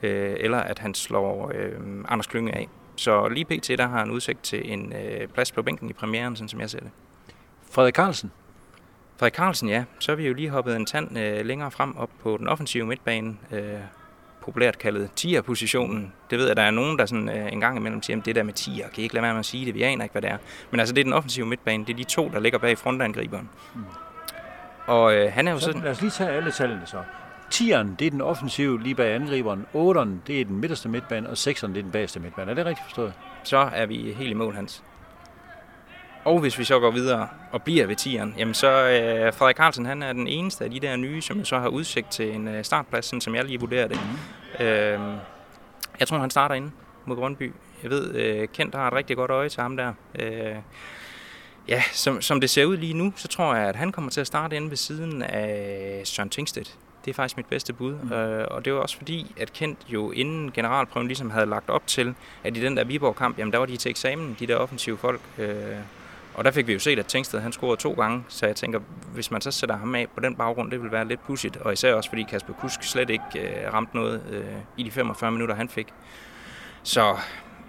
[0.02, 2.68] øh, eller at han slår øh, Anders Klynge af.
[2.96, 3.68] Så lige pt.
[3.68, 6.70] der har han udsigt til en øh, plads på bænken i premieren, sådan som jeg
[6.70, 6.90] ser det.
[7.70, 8.32] Frederik Carlsen?
[9.16, 9.84] Frederik Carlsen, ja.
[9.98, 12.86] Så er vi jo lige hoppet en tand øh, længere frem op på den offensive
[12.86, 13.36] midtbane.
[13.52, 13.80] Øh,
[14.44, 16.12] populært kaldet tier-positionen.
[16.30, 18.34] Det ved jeg, der er nogen, der sådan, øh, en gang imellem siger, at det
[18.34, 20.12] der med tier, kan I ikke lade være med at sige det, vi aner ikke,
[20.12, 20.36] hvad det er.
[20.70, 23.50] Men altså, det er den offensive midtbane, det er de to, der ligger bag frontangriberen.
[23.74, 23.84] Mm.
[24.86, 25.82] Og øh, han er jo så, sådan...
[25.82, 26.98] Lad os lige tage alle tallene så.
[27.50, 29.66] Tieren, det er den offensive lige bag angriberen.
[29.74, 32.50] 8'eren, det er den midterste midtbane, og 6'eren, det er den bagerste midtbane.
[32.50, 33.12] Er det rigtigt forstået?
[33.42, 34.82] Så er vi helt i mål, Hans.
[36.24, 39.86] Og hvis vi så går videre og bliver ved tieren, jamen så øh, Frederik Carlsen,
[39.86, 42.64] han er den eneste af de der nye, som så har udsigt til en øh,
[42.64, 44.00] startplads, sådan som jeg lige vurderer det.
[44.58, 44.64] Mm.
[44.64, 45.00] Øh,
[46.00, 46.70] jeg tror, han starter inde
[47.04, 47.52] mod Grundby.
[47.82, 49.92] Jeg ved, øh, Kent har et rigtig godt øje til ham der.
[50.18, 50.54] Øh,
[51.68, 54.20] ja, som, som det ser ud lige nu, så tror jeg, at han kommer til
[54.20, 56.78] at starte inde ved siden af Søren Tingstedt.
[57.04, 57.94] Det er faktisk mit bedste bud.
[58.02, 58.12] Mm.
[58.12, 61.86] Øh, og det var også fordi, at Kent jo inden generalprøven ligesom havde lagt op
[61.86, 64.98] til, at i den der Viborg-kamp, jamen der var de til eksamen, de der offensive
[64.98, 65.20] folk.
[65.38, 65.76] Øh,
[66.34, 68.80] og der fik vi jo set, at Tengsted han scorede to gange, så jeg tænker,
[69.12, 71.72] hvis man så sætter ham af på den baggrund, det vil være lidt pudsigt, og
[71.72, 74.44] især også fordi Kasper Kusk slet ikke øh, ramte noget øh,
[74.76, 75.86] i de 45 minutter, han fik.
[76.82, 77.16] Så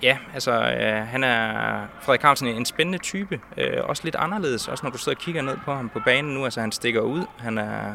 [0.01, 4.85] ja, altså øh, han er Frederik Carlsen en spændende type, øh, også lidt anderledes, også
[4.85, 7.25] når du sidder og kigger ned på ham på banen nu, altså han stikker ud,
[7.37, 7.93] han er,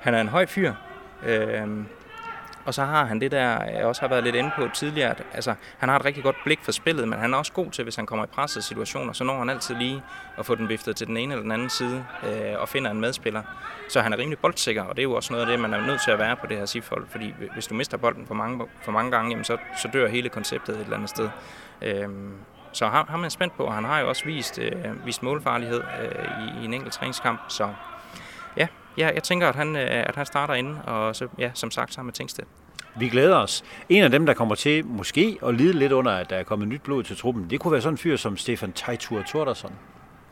[0.00, 0.72] han er en høj fyr,
[1.26, 1.68] øh,
[2.66, 5.22] og så har han det der, jeg også har været lidt inde på tidligere, at
[5.32, 7.84] altså, han har et rigtig godt blik for spillet, men han er også god til,
[7.84, 10.02] hvis han kommer i pressede situationer, så når han altid lige
[10.38, 13.00] at få den viftet til den ene eller den anden side øh, og finder en
[13.00, 13.42] medspiller.
[13.88, 15.86] Så han er rimelig boldsikker, og det er jo også noget af det, man er
[15.86, 18.66] nødt til at være på det her sifold, fordi hvis du mister bolden for mange,
[18.82, 21.28] for mange gange, jamen så, så dør hele konceptet et eller andet sted.
[21.82, 22.08] Øh,
[22.72, 25.82] så har, har man spændt på, og han har jo også vist, øh, vist målfarlighed
[26.02, 27.68] øh, i, i en enkelt træningskamp, så
[28.56, 28.66] ja,
[28.98, 31.92] ja, jeg tænker, at han, øh, at han starter inden, og så, ja, som sagt
[31.92, 32.44] så har man tænkt det.
[32.98, 33.64] Vi glæder os.
[33.88, 36.68] En af dem, der kommer til måske at lide lidt under, at der er kommet
[36.68, 39.72] nyt blod til truppen, det kunne være sådan en fyr som Stefan Teitur Tordersson.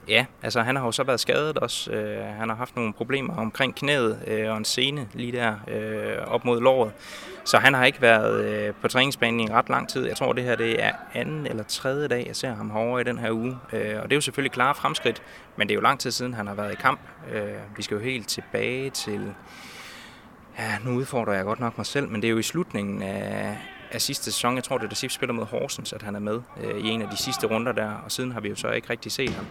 [0.08, 1.90] Ja, altså han har jo så været skadet også.
[1.90, 6.26] Øh, han har haft nogle problemer omkring knæet øh, og en sene lige der øh,
[6.26, 6.92] op mod låret.
[7.44, 10.06] Så han har ikke været øh, på træningsbanen i ret lang tid.
[10.06, 13.04] Jeg tror, det her det er anden eller tredje dag, jeg ser ham herovre i
[13.04, 13.58] den her uge.
[13.72, 15.22] Øh, og det er jo selvfølgelig klare fremskridt,
[15.56, 17.00] men det er jo lang tid siden, han har været i kamp.
[17.32, 17.42] Øh,
[17.76, 19.34] vi skal jo helt tilbage til...
[20.58, 23.58] Ja, nu udfordrer jeg godt nok mig selv, men det er jo i slutningen af,
[23.92, 24.56] af sidste sæson.
[24.56, 26.88] Jeg tror, det er da SIF spiller mod Horsens, at han er med øh, i
[26.88, 29.30] en af de sidste runder der, og siden har vi jo så ikke rigtig set
[29.30, 29.46] ham.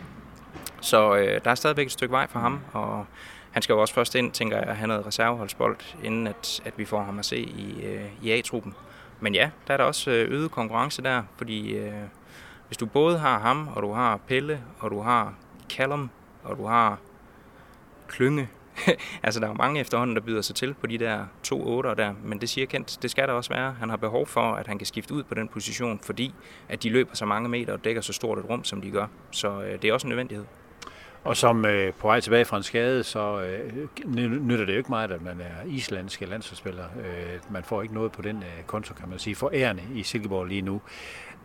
[0.84, 3.06] Så øh, der er stadigvæk et stykke vej for ham, og
[3.52, 6.74] han skal jo også først ind, tænker jeg, at have noget reserveholdsbold, inden at, at
[6.78, 8.74] vi får ham at se i, øh, i A-truppen.
[9.19, 11.93] Men ja, der er der også øh, øget konkurrence der, fordi øh,
[12.67, 15.34] hvis du både har ham, og du har Pelle, og du har
[15.69, 16.10] Callum,
[16.43, 16.98] og du har
[18.08, 18.50] Klynge,
[19.24, 22.13] altså der er mange efterhånden, der byder sig til på de der to otter der,
[22.24, 23.76] men det siger Kent, det skal der også være.
[23.80, 26.34] Han har behov for, at han kan skifte ud på den position, fordi
[26.69, 29.08] at de løber så mange meter og dækker så stort et rum, som de gør.
[29.32, 30.46] Så øh, det er også en nødvendighed.
[31.24, 33.88] Og som øh, på vej tilbage fra en skade, så øh,
[34.48, 36.84] nytter det jo ikke meget, at man er islandske landsholdsspiller.
[36.84, 40.04] Øh, man får ikke noget på den øh, konto, kan man sige, for ærende i
[40.04, 40.82] Silkeborg lige nu.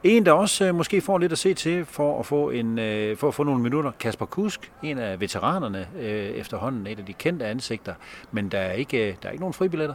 [0.05, 3.17] En, der også øh, måske får lidt at se til for at få, en, øh,
[3.17, 3.91] for at få nogle minutter.
[4.01, 7.95] Kasper Kusk, en af veteranerne øh, efterhånden, et af de kendte ansigter.
[8.33, 9.95] Men der er ikke, øh, der er ikke nogen fribilletter.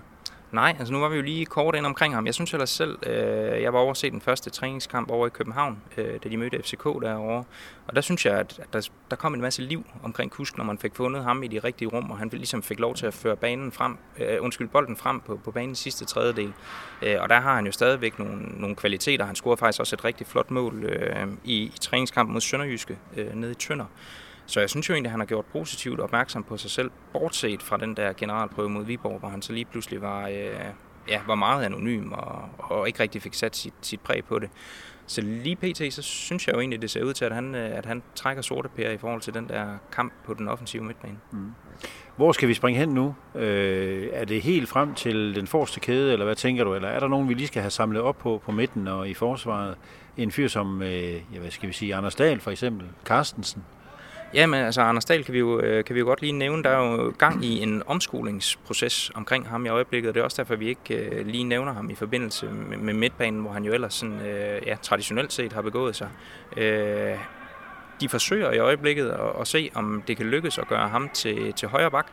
[0.53, 2.25] Nej, altså nu var vi jo lige kort ind omkring ham.
[2.25, 5.81] Jeg synes ellers selv, øh, jeg var over se den første træningskamp over i København,
[5.97, 7.43] øh, da de mødte FCK derovre.
[7.87, 10.77] Og der synes jeg, at der, der kom en masse liv omkring Kusk, når man
[10.77, 13.35] fik fundet ham i de rigtige rum, og han ligesom fik lov til at føre
[13.35, 16.53] banen frem, øh, undskyld, bolden frem på, på banens sidste tredjedel.
[17.01, 19.25] Øh, og der har han jo stadigvæk nogle, nogle kvaliteter.
[19.25, 23.35] Han scorede faktisk også et rigtig flot mål øh, i, i træningskampen mod Sønderjyske øh,
[23.35, 23.85] nede i Tønder.
[24.45, 27.63] Så jeg synes jo egentlig, at han har gjort positivt opmærksom på sig selv, bortset
[27.63, 30.65] fra den der generalprøve mod Viborg, hvor han så lige pludselig var, øh,
[31.09, 34.49] ja, var meget anonym og, og ikke rigtig fik sat sit, sit præg på det.
[35.05, 37.77] Så lige pt, så synes jeg jo egentlig, det ser ud til, at han, øh,
[37.77, 41.17] at han trækker sorte pære i forhold til den der kamp på den offensive midtbane.
[41.31, 41.51] Mm.
[42.15, 43.15] Hvor skal vi springe hen nu?
[43.35, 46.75] Øh, er det helt frem til den forreste kæde, eller hvad tænker du?
[46.75, 49.13] Eller er der nogen, vi lige skal have samlet op på på midten og i
[49.13, 49.77] forsvaret?
[50.17, 53.63] En fyr som, øh, ja, hvad skal vi sige, Anders Dahl for eksempel, Carstensen,
[54.33, 56.63] Ja, men altså Anders Dahl kan vi, jo, øh, kan vi jo godt lige nævne.
[56.63, 60.41] Der er jo gang i en omskolingsproces omkring ham i øjeblikket, og det er også
[60.41, 63.73] derfor, vi ikke øh, lige nævner ham i forbindelse med, med midtbanen, hvor han jo
[63.73, 66.09] ellers sådan, øh, ja, traditionelt set har begået sig.
[66.57, 67.17] Øh,
[68.01, 71.53] de forsøger i øjeblikket at, at se, om det kan lykkes at gøre ham til,
[71.53, 72.07] til højre bak,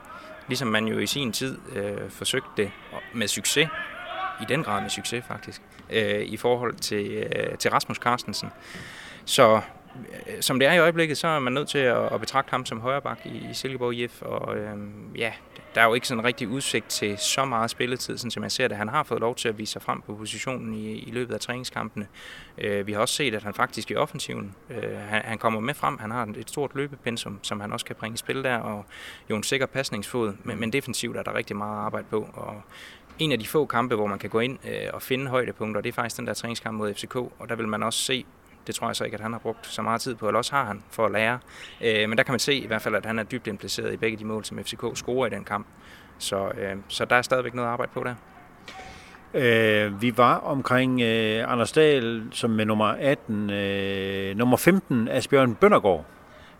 [0.48, 2.70] ligesom man jo i sin tid øh, forsøgte det
[3.14, 3.68] med succes,
[4.42, 8.50] i den grad med succes faktisk, øh, i forhold til, øh, til Rasmus Carstensen.
[9.24, 9.60] Så
[10.26, 12.66] Øh, som det er i øjeblikket, så er man nødt til at, at betragte ham
[12.66, 15.32] som højreback i, i Silkeborg IF, og øhm, ja,
[15.74, 18.68] der er jo ikke sådan rigtig udsigt til så meget spilletid, sådan som jeg ser
[18.68, 18.76] det.
[18.76, 21.40] Han har fået lov til at vise sig frem på positionen i, i løbet af
[21.40, 22.06] træningskampene.
[22.58, 25.74] Øh, vi har også set, at han faktisk i offensiven, øh, han, han kommer med
[25.74, 25.98] frem.
[25.98, 28.84] Han har et stort løbepensum, som han også kan bringe i spil der, og
[29.30, 32.62] jo en sikker pasningsfod, men, men defensivt er der rigtig meget arbejde på, og
[33.18, 35.88] en af de få kampe, hvor man kan gå ind øh, og finde højdepunkter, det
[35.88, 38.24] er faktisk den der træningskamp mod FCK, og der vil man også se
[38.70, 40.54] det tror jeg så ikke, at han har brugt så meget tid på, eller også
[40.54, 41.38] har han for at lære.
[41.80, 43.96] Øh, men der kan man se i hvert fald, at han er dybt impliceret i
[43.96, 45.66] begge de mål, som FCK scorer i den kamp.
[46.18, 48.14] Så, øh, så der er stadigvæk noget arbejde på der.
[49.34, 53.50] Øh, vi var omkring øh, Anders Dahl, som med nummer 18.
[53.50, 56.04] Øh, nummer 15, Asbjørn Bøndergaard.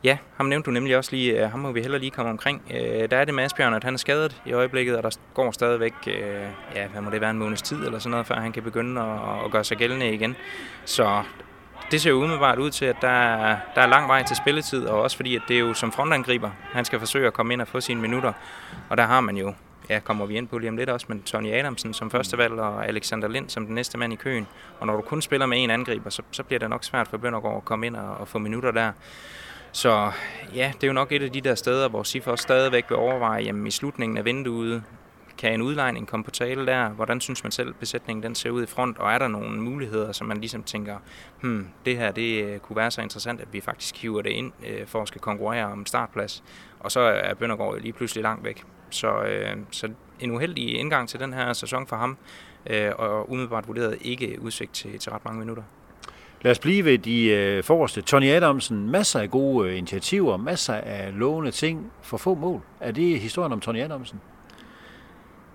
[0.04, 1.44] Ja, ham nævnte du nemlig også lige.
[1.44, 2.62] Øh, ham må vi heller lige komme omkring.
[2.74, 5.50] Øh, der er det med Asbjørn, at han er skadet i øjeblikket, og der går
[5.50, 6.14] stadigvæk, øh,
[6.74, 9.00] ja, hvad må det være, en måneds tid eller sådan noget, før han kan begynde
[9.00, 10.36] at, at gøre sig gældende igen.
[10.84, 11.22] Så
[11.90, 14.86] det ser jo umiddelbart ud til, at der er, der er lang vej til spilletid,
[14.86, 17.60] og også fordi, at det er jo som frontangriber, han skal forsøge at komme ind
[17.60, 18.32] og få sine minutter.
[18.88, 19.54] Og der har man jo,
[19.88, 22.52] ja, kommer vi ind på lige om lidt også, men Tony Adamsen som første valg,
[22.52, 24.46] og Alexander Lind som den næste mand i køen.
[24.80, 27.16] Og når du kun spiller med en angriber, så, så bliver det nok svært for
[27.16, 28.92] Bøndergaard at komme ind og, og få minutter der.
[29.72, 30.10] Så
[30.54, 33.42] ja, det er jo nok et af de der steder, hvor Sifos stadigvæk vil overveje,
[33.42, 34.82] jamen i slutningen af vinduet,
[35.40, 36.88] kan en udlejning komme på tale der?
[36.88, 38.98] Hvordan synes man selv, besætningen den ser ud i front?
[38.98, 40.96] Og er der nogle muligheder, som man ligesom tænker,
[41.40, 44.52] hmm, det her det øh, kunne være så interessant, at vi faktisk hiver det ind
[44.66, 46.42] øh, for at skal konkurrere om startplads?
[46.80, 48.64] Og så er Bøndergaard lige pludselig langt væk.
[48.90, 49.88] Så, øh, så
[50.20, 52.16] en uheldig indgang til den her sæson for ham,
[52.70, 55.62] øh, og umiddelbart vurderet ikke udsigt til, til ret mange minutter.
[56.42, 58.00] Lad os blive ved de øh, forreste.
[58.00, 62.60] Tony Adamsen, masser af gode øh, initiativer, masser af lovende ting for få mål.
[62.80, 64.20] Er det historien om Tony Adamsen?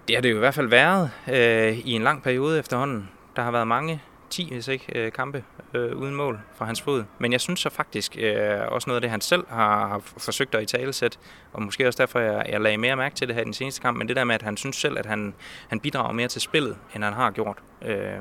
[0.07, 3.09] Det har det jo i hvert fald været øh, i en lang periode efterhånden.
[3.35, 7.03] Der har været mange 10, hvis ikke, øh, kampe øh, uden mål fra hans fod.
[7.19, 10.55] Men jeg synes så faktisk øh, også noget af det, han selv har, har forsøgt
[10.55, 11.19] at i talesæt,
[11.53, 13.81] og måske også derfor, jeg, jeg lagde mere mærke til det her i den seneste
[13.81, 15.33] kamp, men det der med, at han synes selv, at han,
[15.69, 17.57] han bidrager mere til spillet, end han har gjort.
[17.85, 18.19] Øh,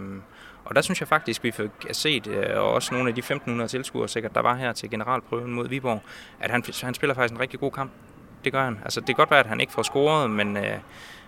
[0.64, 3.70] og der synes jeg faktisk, vi fik set, øh, og også nogle af de 1500
[3.70, 6.02] tilskuere sikkert, der var her til generalprøven mod Viborg,
[6.40, 7.90] at han, han spiller faktisk en rigtig god kamp.
[8.44, 8.78] Det gør han.
[8.84, 10.78] Altså, det kan godt være, at han ikke får scoret, men øh,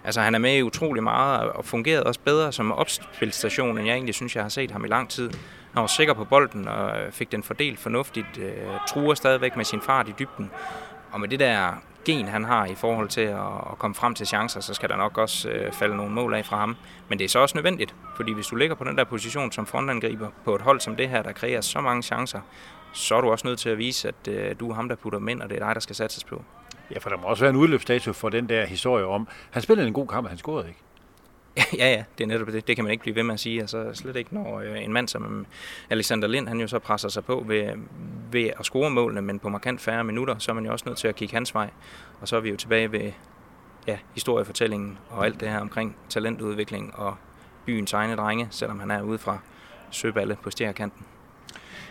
[0.07, 3.95] altså, han er med i utrolig meget og fungerede også bedre som opspilstation, end jeg
[3.95, 5.31] egentlig synes, jeg har set ham i lang tid.
[5.73, 8.53] Han var sikker på bolden og øh, fik den fordelt fornuftigt, øh,
[8.89, 10.51] truer stadigvæk med sin fart i dybden.
[11.13, 11.73] Og med det der
[12.05, 14.97] gen, han har i forhold til at, at komme frem til chancer, så skal der
[14.97, 16.77] nok også øh, falde nogle mål af fra ham.
[17.09, 19.67] Men det er så også nødvendigt, fordi hvis du ligger på den der position som
[19.67, 22.41] frontangriber på et hold som det her, der kreerer så mange chancer,
[22.93, 25.19] så er du også nødt til at vise, at øh, du er ham, der putter
[25.19, 26.43] dem ind, og det er dig, der skal satses på.
[26.91, 29.89] Ja, for der må også være en udløbsdato for den der historie om, han spillede
[29.89, 30.81] en god kamp, og han scorede ikke.
[31.79, 32.69] Ja, ja, det er netop det.
[32.69, 33.61] Det kan man ikke blive ved med at sige.
[33.61, 35.47] Altså slet ikke, når øh, en mand som
[35.91, 37.73] Alexander Lind, han jo så presser sig på ved,
[38.33, 40.99] ved at score målene, men på markant færre minutter, så er man jo også nødt
[40.99, 41.71] til at kigge hans vej.
[42.21, 43.13] Og så er vi jo tilbage ved
[43.87, 47.17] ja, historiefortællingen og alt det her omkring talentudvikling og
[47.67, 49.39] byens egne drenge, selvom han er ude fra
[49.91, 51.06] Søballe på stjerkanten.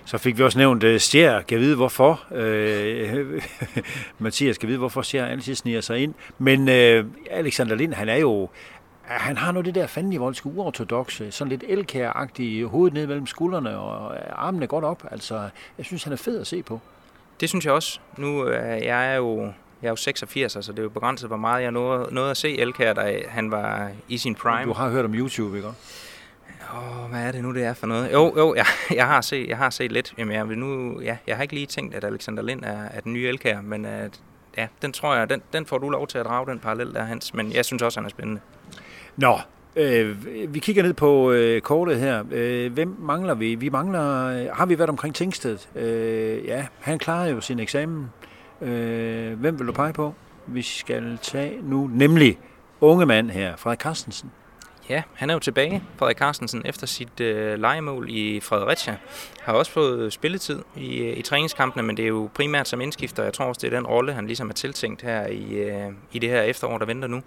[0.05, 2.23] Så fik vi også nævnt uh, Stjer, kan vide hvorfor.
[2.31, 2.37] Uh,
[4.23, 6.13] Mathias kan vide, hvorfor Stjer altid sniger sig ind.
[6.37, 8.49] Men uh, Alexander Lind, han er jo
[9.03, 13.77] han har noget det der fandme voldske uortodoxe, sådan lidt elkæragtige hovedet ned mellem skuldrene
[13.77, 14.15] og
[14.47, 15.03] armene godt op.
[15.11, 16.79] Altså, jeg synes, han er fed at se på.
[17.39, 17.99] Det synes jeg også.
[18.17, 21.63] Nu jeg er jo jeg er jo 86, så det er jo begrænset, hvor meget
[21.63, 24.65] jeg nåede, nåede at se Elkær, da han var i sin prime.
[24.65, 25.67] Du har hørt om YouTube, ikke
[26.73, 28.13] Åh, oh, hvad er det nu, det er for noget?
[28.13, 28.65] Jo, jo, jeg,
[28.99, 30.13] jeg, har, set, jeg har set lidt.
[30.17, 32.99] Jamen, jeg, vil nu, ja, jeg har ikke lige tænkt, at Alexander Lind er, er
[32.99, 34.21] den nye Elkær, men at,
[34.58, 37.03] ja, den tror jeg, den, den får du lov til at drage, den parallel der,
[37.03, 37.34] Hans.
[37.34, 38.41] Men jeg synes også, han er spændende.
[39.17, 39.39] Nå,
[39.75, 42.23] øh, vi kigger ned på øh, kortet her.
[42.31, 43.55] Øh, hvem mangler vi?
[43.55, 45.58] Vi mangler, øh, har vi været omkring Tingsted?
[45.75, 48.10] Øh, ja, han klarede jo sin eksamen.
[48.62, 50.13] Øh, hvem vil du pege på?
[50.47, 52.39] Vi skal tage nu, nemlig
[52.81, 54.31] unge mand her, Frederik Carstensen.
[54.89, 58.98] Ja, han er jo tilbage, Frederik Carstensen, efter sit øh, legemål i Fredericia.
[59.41, 62.82] Har også fået øh, spilletid i, øh, i træningskampene, men det er jo primært som
[62.82, 63.24] indskifter.
[63.24, 66.19] Jeg tror også, det er den rolle, han ligesom er tiltænkt her i, øh, i
[66.19, 67.24] det her efterår, der venter nu.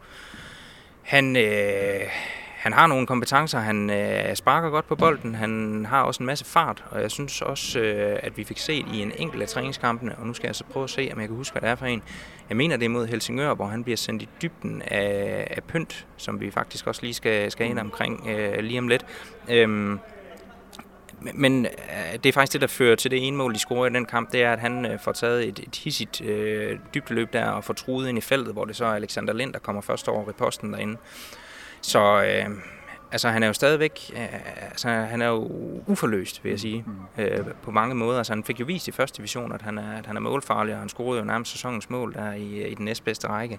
[1.03, 2.01] Han, øh,
[2.59, 6.45] han har nogle kompetencer, han øh, sparker godt på bolden, han har også en masse
[6.45, 10.17] fart, og jeg synes også, øh, at vi fik set i en enkelt af træningskampene,
[10.19, 11.75] og nu skal jeg så prøve at se, om jeg kan huske, hvad det er
[11.75, 12.03] for en.
[12.49, 16.07] Jeg mener, det er mod Helsingør, hvor han bliver sendt i dybden af, af pynt,
[16.17, 19.07] som vi faktisk også lige skal, skal ind omkring øh, lige om lidt.
[19.49, 19.99] Øhm,
[21.35, 23.93] men øh, det er faktisk det, der fører til det ene mål, de scorer i
[23.93, 27.51] den kamp, det er, at han øh, får taget et, et hissigt øh, dybdeløb der
[27.51, 30.09] og får truet ind i feltet, hvor det så er Alexander Lind, der kommer først
[30.09, 30.97] over i posten derinde.
[31.81, 32.57] Så øh,
[33.13, 35.51] altså, han er jo stadigvæk, øh, altså, han er jo
[35.87, 37.23] uforløst, vil jeg sige, mm.
[37.23, 38.19] øh, på mange måder.
[38.19, 40.75] Altså, han fik jo vist i første division, at han er, at han er målfarlig,
[40.75, 43.59] og han scorede jo nærmest sæsonens mål der i, i den næstbedste række.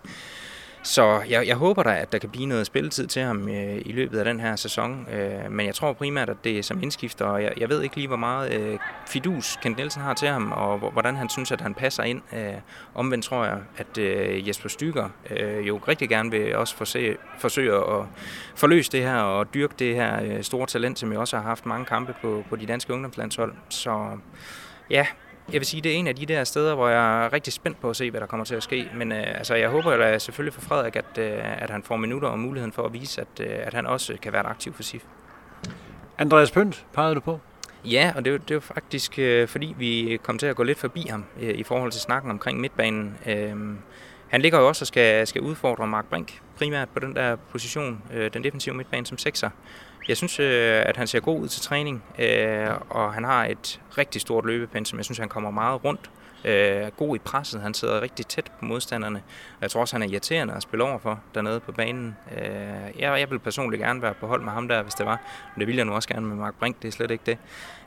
[0.83, 3.91] Så jeg, jeg håber da, at der kan blive noget spilletid til ham øh, i
[3.91, 5.07] løbet af den her sæson.
[5.11, 7.95] Øh, men jeg tror primært, at det er som indskifter, og jeg, jeg ved ikke
[7.95, 11.61] lige, hvor meget øh, fidus Kent Nielsen har til ham, og hvordan han synes, at
[11.61, 12.21] han passer ind.
[12.33, 12.53] Øh,
[12.95, 17.75] omvendt tror jeg, at øh, Jesper Stykker øh, jo rigtig gerne vil også forse, forsøge
[17.75, 18.05] at
[18.55, 21.65] forløse det her og dyrke det her øh, store talent, som jeg også har haft
[21.65, 23.53] mange kampe på, på de danske ungdomslandshold.
[23.69, 24.17] Så
[24.89, 25.07] ja,
[25.53, 27.81] jeg vil sige, det er en af de der steder, hvor jeg er rigtig spændt
[27.81, 28.89] på at se, hvad der kommer til at ske.
[28.95, 32.27] Men øh, altså, jeg håber da selvfølgelig for Frederik, at, øh, at han får minutter
[32.27, 35.03] og muligheden for at vise, at, øh, at han også kan være aktiv for SIF.
[36.17, 37.39] Andreas Pønt, pegede du på?
[37.85, 40.79] Ja, og det, var, det var faktisk øh, fordi, vi kom til at gå lidt
[40.79, 43.17] forbi ham øh, i forhold til snakken omkring midtbanen.
[43.25, 43.55] Øh,
[44.29, 48.03] han ligger jo også og skal, skal udfordre Mark Brink, primært på den der position,
[48.13, 49.49] øh, den defensive midtbane som sekser.
[50.07, 53.81] Jeg synes, øh, at han ser god ud til træning, øh, og han har et
[53.97, 54.99] rigtig stort løbepensum.
[54.99, 56.09] Jeg synes, han kommer meget rundt.
[56.45, 59.21] Øh, god i presset, han sidder rigtig tæt på modstanderne.
[59.61, 62.17] Jeg tror også, han er irriterende at spille over for dernede på banen.
[62.37, 65.21] Øh, jeg, jeg vil personligt gerne være på hold med ham der, hvis det var.
[65.55, 67.37] Men det vil jeg nu også gerne med Mark Brink, det er slet ikke det.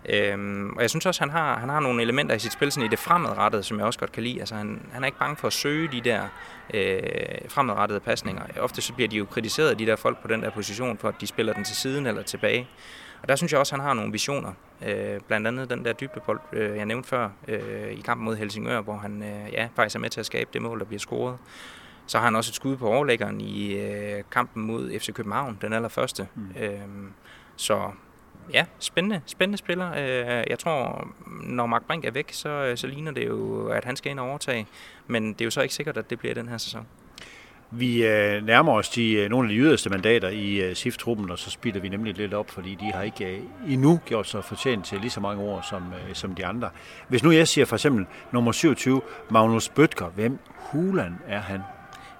[0.09, 2.87] Øh, og jeg synes også, han har, han har nogle elementer i sit spil sådan
[2.87, 4.41] i det fremadrettede, som jeg også godt kan lide.
[4.41, 6.23] Altså, han, han er ikke bange for at søge de der
[6.75, 7.03] øh,
[7.49, 8.43] fremadrettede pasninger.
[8.61, 11.15] Ofte så bliver de jo kritiseret, de der folk på den der position, for at
[11.21, 12.69] de spiller den til siden eller tilbage.
[13.23, 14.53] Og der synes jeg også, at han har nogle visioner.
[14.87, 18.81] Øh, blandt andet den der dybdebold, øh, jeg nævnte før, øh, i kampen mod Helsingør,
[18.81, 21.39] hvor han øh, ja, faktisk er med til at skabe det mål, der bliver scoret.
[22.07, 25.73] Så har han også et skud på overlæggeren i øh, kampen mod FC København, den
[25.73, 26.29] allerførste.
[26.35, 26.63] Mm.
[26.63, 26.81] Øh,
[27.57, 27.91] så
[28.53, 29.93] ja, spændende, spændende spiller.
[29.93, 33.97] Øh, jeg tror, når Mark Brink er væk, så, så ligner det jo, at han
[33.97, 34.67] skal ind og overtage.
[35.07, 36.87] Men det er jo så ikke sikkert, at det bliver den her sæson.
[37.75, 41.39] Vi øh, nærmer os de, øh, nogle af de yderste mandater i øh, SIF-truppen, og
[41.39, 44.85] så spilder vi nemlig lidt op, fordi de har ikke øh, endnu gjort sig fortjent
[44.85, 46.71] til lige så mange år som, øh, som de andre.
[47.09, 51.61] Hvis nu jeg siger for eksempel nummer 27, Magnus Bøtger, hvem hulan er han?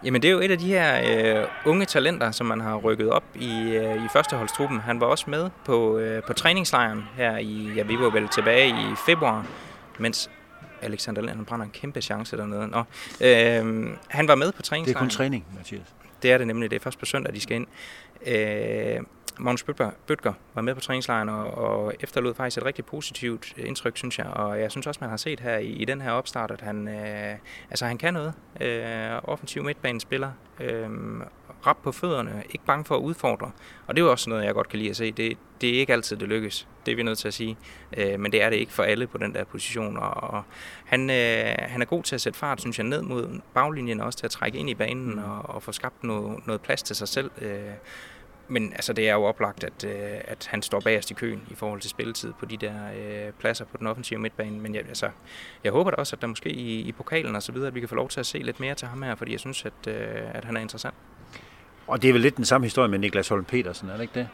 [0.05, 3.11] Jamen det er jo et af de her øh, unge talenter, som man har rykket
[3.11, 4.81] op i, øh, i førsteholdstruppen.
[4.81, 8.69] Han var også med på, øh, på træningslejren her i, ja vi var vel tilbage
[8.69, 9.47] i februar,
[9.99, 10.31] mens
[10.83, 12.69] Alexander Lind, han brænder en kæmpe chance dernede.
[12.69, 12.79] Nå,
[13.21, 14.87] øh, han var med på træningslejren.
[14.87, 15.95] Det er kun træning, Mathias.
[16.23, 16.71] Det er det nemlig.
[16.71, 17.67] Det er først på søndag, de skal ind.
[18.27, 19.01] Øh,
[19.43, 19.65] Magnus
[20.07, 24.27] Bøtger var med på træningslejren og, og efterlod faktisk et rigtig positivt indtryk, synes jeg.
[24.27, 26.89] Og jeg synes også, man har set her i, i den her opstart, at han,
[26.89, 27.37] øh,
[27.71, 28.35] altså, han kan noget.
[28.61, 30.31] Øh, offensiv midtbanespiller.
[30.61, 30.91] Øh,
[31.67, 33.51] rap på fødderne, ikke bange for at udfordre.
[33.87, 35.13] Og det er jo også noget, jeg godt kan lide at se.
[35.13, 36.69] Det, det er ikke altid, det lykkes.
[36.87, 37.57] Det er vi nødt til at sige.
[37.97, 39.97] Øh, men det er det ikke for alle på den der position.
[39.97, 40.43] Og, og
[40.85, 44.07] han, øh, han er god til at sætte fart, synes jeg, ned mod baglinjen, og
[44.07, 46.97] også til at trække ind i banen og, og få skabt noget, noget plads til
[46.97, 47.31] sig selv.
[47.41, 47.71] Øh,
[48.49, 51.55] men altså, det er jo oplagt, at, øh, at han står bagerst i køen i
[51.55, 54.59] forhold til spilletid på de der øh, pladser på den offensive midtbane.
[54.61, 55.11] Men jeg, altså,
[55.65, 57.81] jeg håber da også, at der måske i, i pokalen og så videre, at vi
[57.81, 59.87] kan få lov til at se lidt mere til ham her, fordi jeg synes, at,
[59.89, 60.95] øh, at han er interessant.
[61.87, 64.15] Og det er vel lidt den samme historie med Niklas Holm Petersen, er det ikke
[64.15, 64.29] det?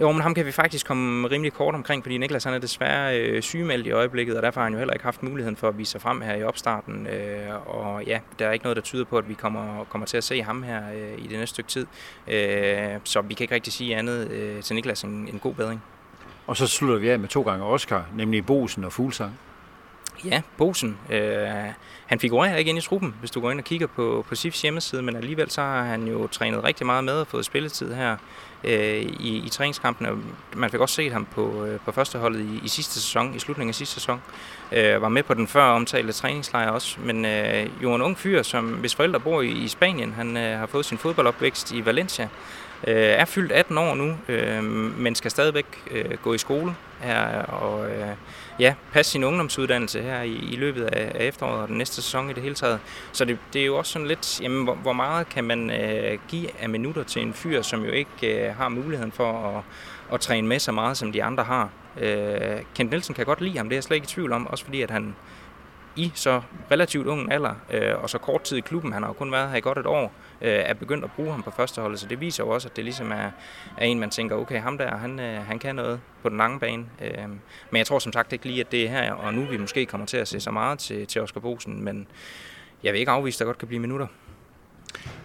[0.00, 3.20] Jo, men ham kan vi faktisk komme rimelig kort omkring, fordi Niklas han er desværre
[3.20, 5.78] øh, sygemeldt i øjeblikket, og derfor har han jo heller ikke haft muligheden for at
[5.78, 7.06] vise sig frem her i opstarten.
[7.06, 10.16] Øh, og ja, der er ikke noget, der tyder på, at vi kommer, kommer til
[10.16, 11.86] at se ham her øh, i det næste stykke tid.
[12.28, 15.82] Øh, så vi kan ikke rigtig sige andet øh, til Niklas en, en god bedring.
[16.46, 19.38] Og så slutter vi af med to gange Oscar, nemlig Bosen og Fuglsang.
[20.24, 20.98] Ja, Bosen.
[21.10, 21.48] Øh,
[22.06, 24.62] han figurerer ikke ind i truppen, hvis du går ind og kigger på, på SIFs
[24.62, 28.16] hjemmeside, men alligevel så har han jo trænet rigtig meget med og fået spilletid her
[28.64, 30.24] øh, i, i træningskampen.
[30.56, 33.70] Man fik også set ham på, øh, på førsteholdet i, i sidste sæson, i slutningen
[33.70, 34.22] af sidste sæson.
[34.72, 38.42] Øh, var med på den før omtalte træningslejr også, men øh, jo en ung fyr,
[38.42, 42.28] som hvis forældre bor i, i Spanien, han øh, har fået sin fodboldopvækst i Valencia,
[42.86, 44.64] øh, er fyldt 18 år nu, øh,
[44.98, 48.08] men skal stadigvæk øh, gå i skole her og øh,
[48.58, 52.30] ja, passe sin ungdomsuddannelse her i, i løbet af, af efteråret og den næste sæson
[52.30, 52.80] i det hele taget.
[53.12, 56.18] Så det, det er jo også sådan lidt, jamen, hvor, hvor meget kan man øh,
[56.28, 59.62] give af minutter til en fyr, som jo ikke øh, har muligheden for at,
[60.14, 61.70] at træne med så meget, som de andre har.
[62.00, 64.46] Øh, Kent Nielsen kan godt lide ham, det er jeg slet ikke i tvivl om,
[64.46, 65.14] også fordi at han
[65.96, 69.12] i så relativt ung alder, øh, og så kort tid i klubben, han har jo
[69.12, 72.00] kun været her i godt et år, øh, er begyndt at bruge ham på førsteholdet,
[72.00, 73.30] så det viser jo også, at det ligesom er,
[73.76, 76.60] er en, man tænker, okay, ham der, han, øh, han kan noget på den lange
[76.60, 76.86] bane.
[77.00, 77.28] Øh,
[77.70, 79.86] men jeg tror som sagt ikke lige, at det er her, og nu vi måske
[79.86, 82.06] kommer til at se så meget til, til Oscar Bosen, men
[82.82, 84.06] jeg vil ikke afvise, at der godt kan blive minutter.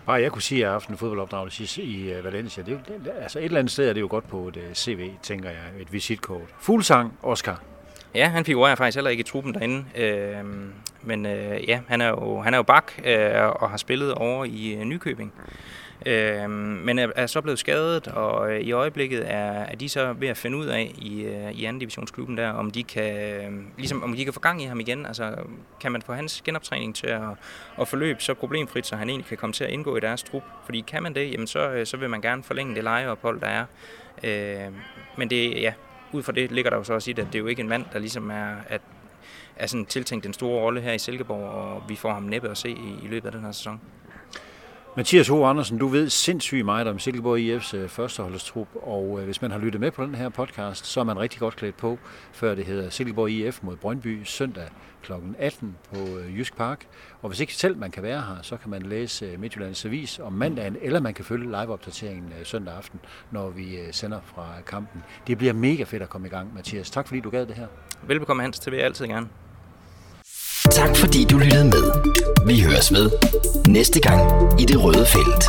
[0.05, 2.63] Bare jeg kunne sige, at jeg har haft en fodboldopdragelse i øh, Valencia.
[2.63, 5.10] Det, det, altså et eller andet sted er det jo godt på et øh, CV,
[5.23, 6.49] tænker jeg, et visitkort.
[6.60, 7.70] Fuglsang, Oscar.
[8.15, 9.86] Ja, han figurerer faktisk heller ikke i truppen derinde.
[9.95, 10.45] Øh,
[11.02, 14.45] men øh, ja, han er jo, han er jo bak øh, og har spillet over
[14.45, 15.34] i øh, Nykøbing.
[16.06, 20.13] Øh, men er, er så blevet skadet, og øh, i øjeblikket er, er de så
[20.13, 23.52] ved at finde ud af i, øh, i anden divisionsklubben der, om de kan øh,
[23.78, 25.06] ligesom, om de kan få gang i ham igen.
[25.06, 25.36] Altså,
[25.82, 27.21] kan man få hans genoptræning til at,
[27.80, 30.43] at forløbe så problemfrit, så han egentlig kan komme til at indgå i deres trup.
[30.65, 33.47] Fordi kan man det, jamen så, øh, så vil man gerne forlænge det lejeophold, der
[33.47, 33.65] er.
[34.24, 34.74] Øh,
[35.17, 35.74] men det, ja,
[36.13, 37.62] ud fra det ligger der jo så også i det, at det er jo ikke
[37.62, 38.82] en mand, der ligesom er, at,
[39.56, 42.58] er sådan tiltænkt en stor rolle her i Silkeborg, og vi får ham næppe at
[42.58, 43.82] se i, i løbet af den her sæson.
[44.97, 45.32] Mathias H.
[45.32, 49.60] Andersen, du ved sindssygt meget om Silkeborg IF's øh, førsteholdestrup, og øh, hvis man har
[49.60, 51.99] lyttet med på den her podcast, så er man rigtig godt klædt på,
[52.32, 54.67] før det hedder Silkeborg IF mod Brøndby søndag
[55.04, 55.12] kl.
[55.39, 56.88] 18 på øh, Jysk Park.
[57.21, 60.19] Og hvis ikke selv man kan være her, så kan man læse øh, Midtjyllands Avis
[60.19, 62.99] om mandagen, eller man kan følge liveopdateringen søndag aften,
[63.32, 65.04] når vi sender fra kampen.
[65.27, 66.91] Det bliver mega fedt at komme i gang, Mathias.
[66.91, 67.67] Tak fordi du gad det her.
[68.04, 69.27] Velbekomme Hans, det vil jeg altid gerne.
[70.75, 71.91] Tak fordi du lyttede med.
[72.45, 73.12] Vi høres ved
[73.67, 74.21] næste gang
[74.62, 75.43] i det røde felt.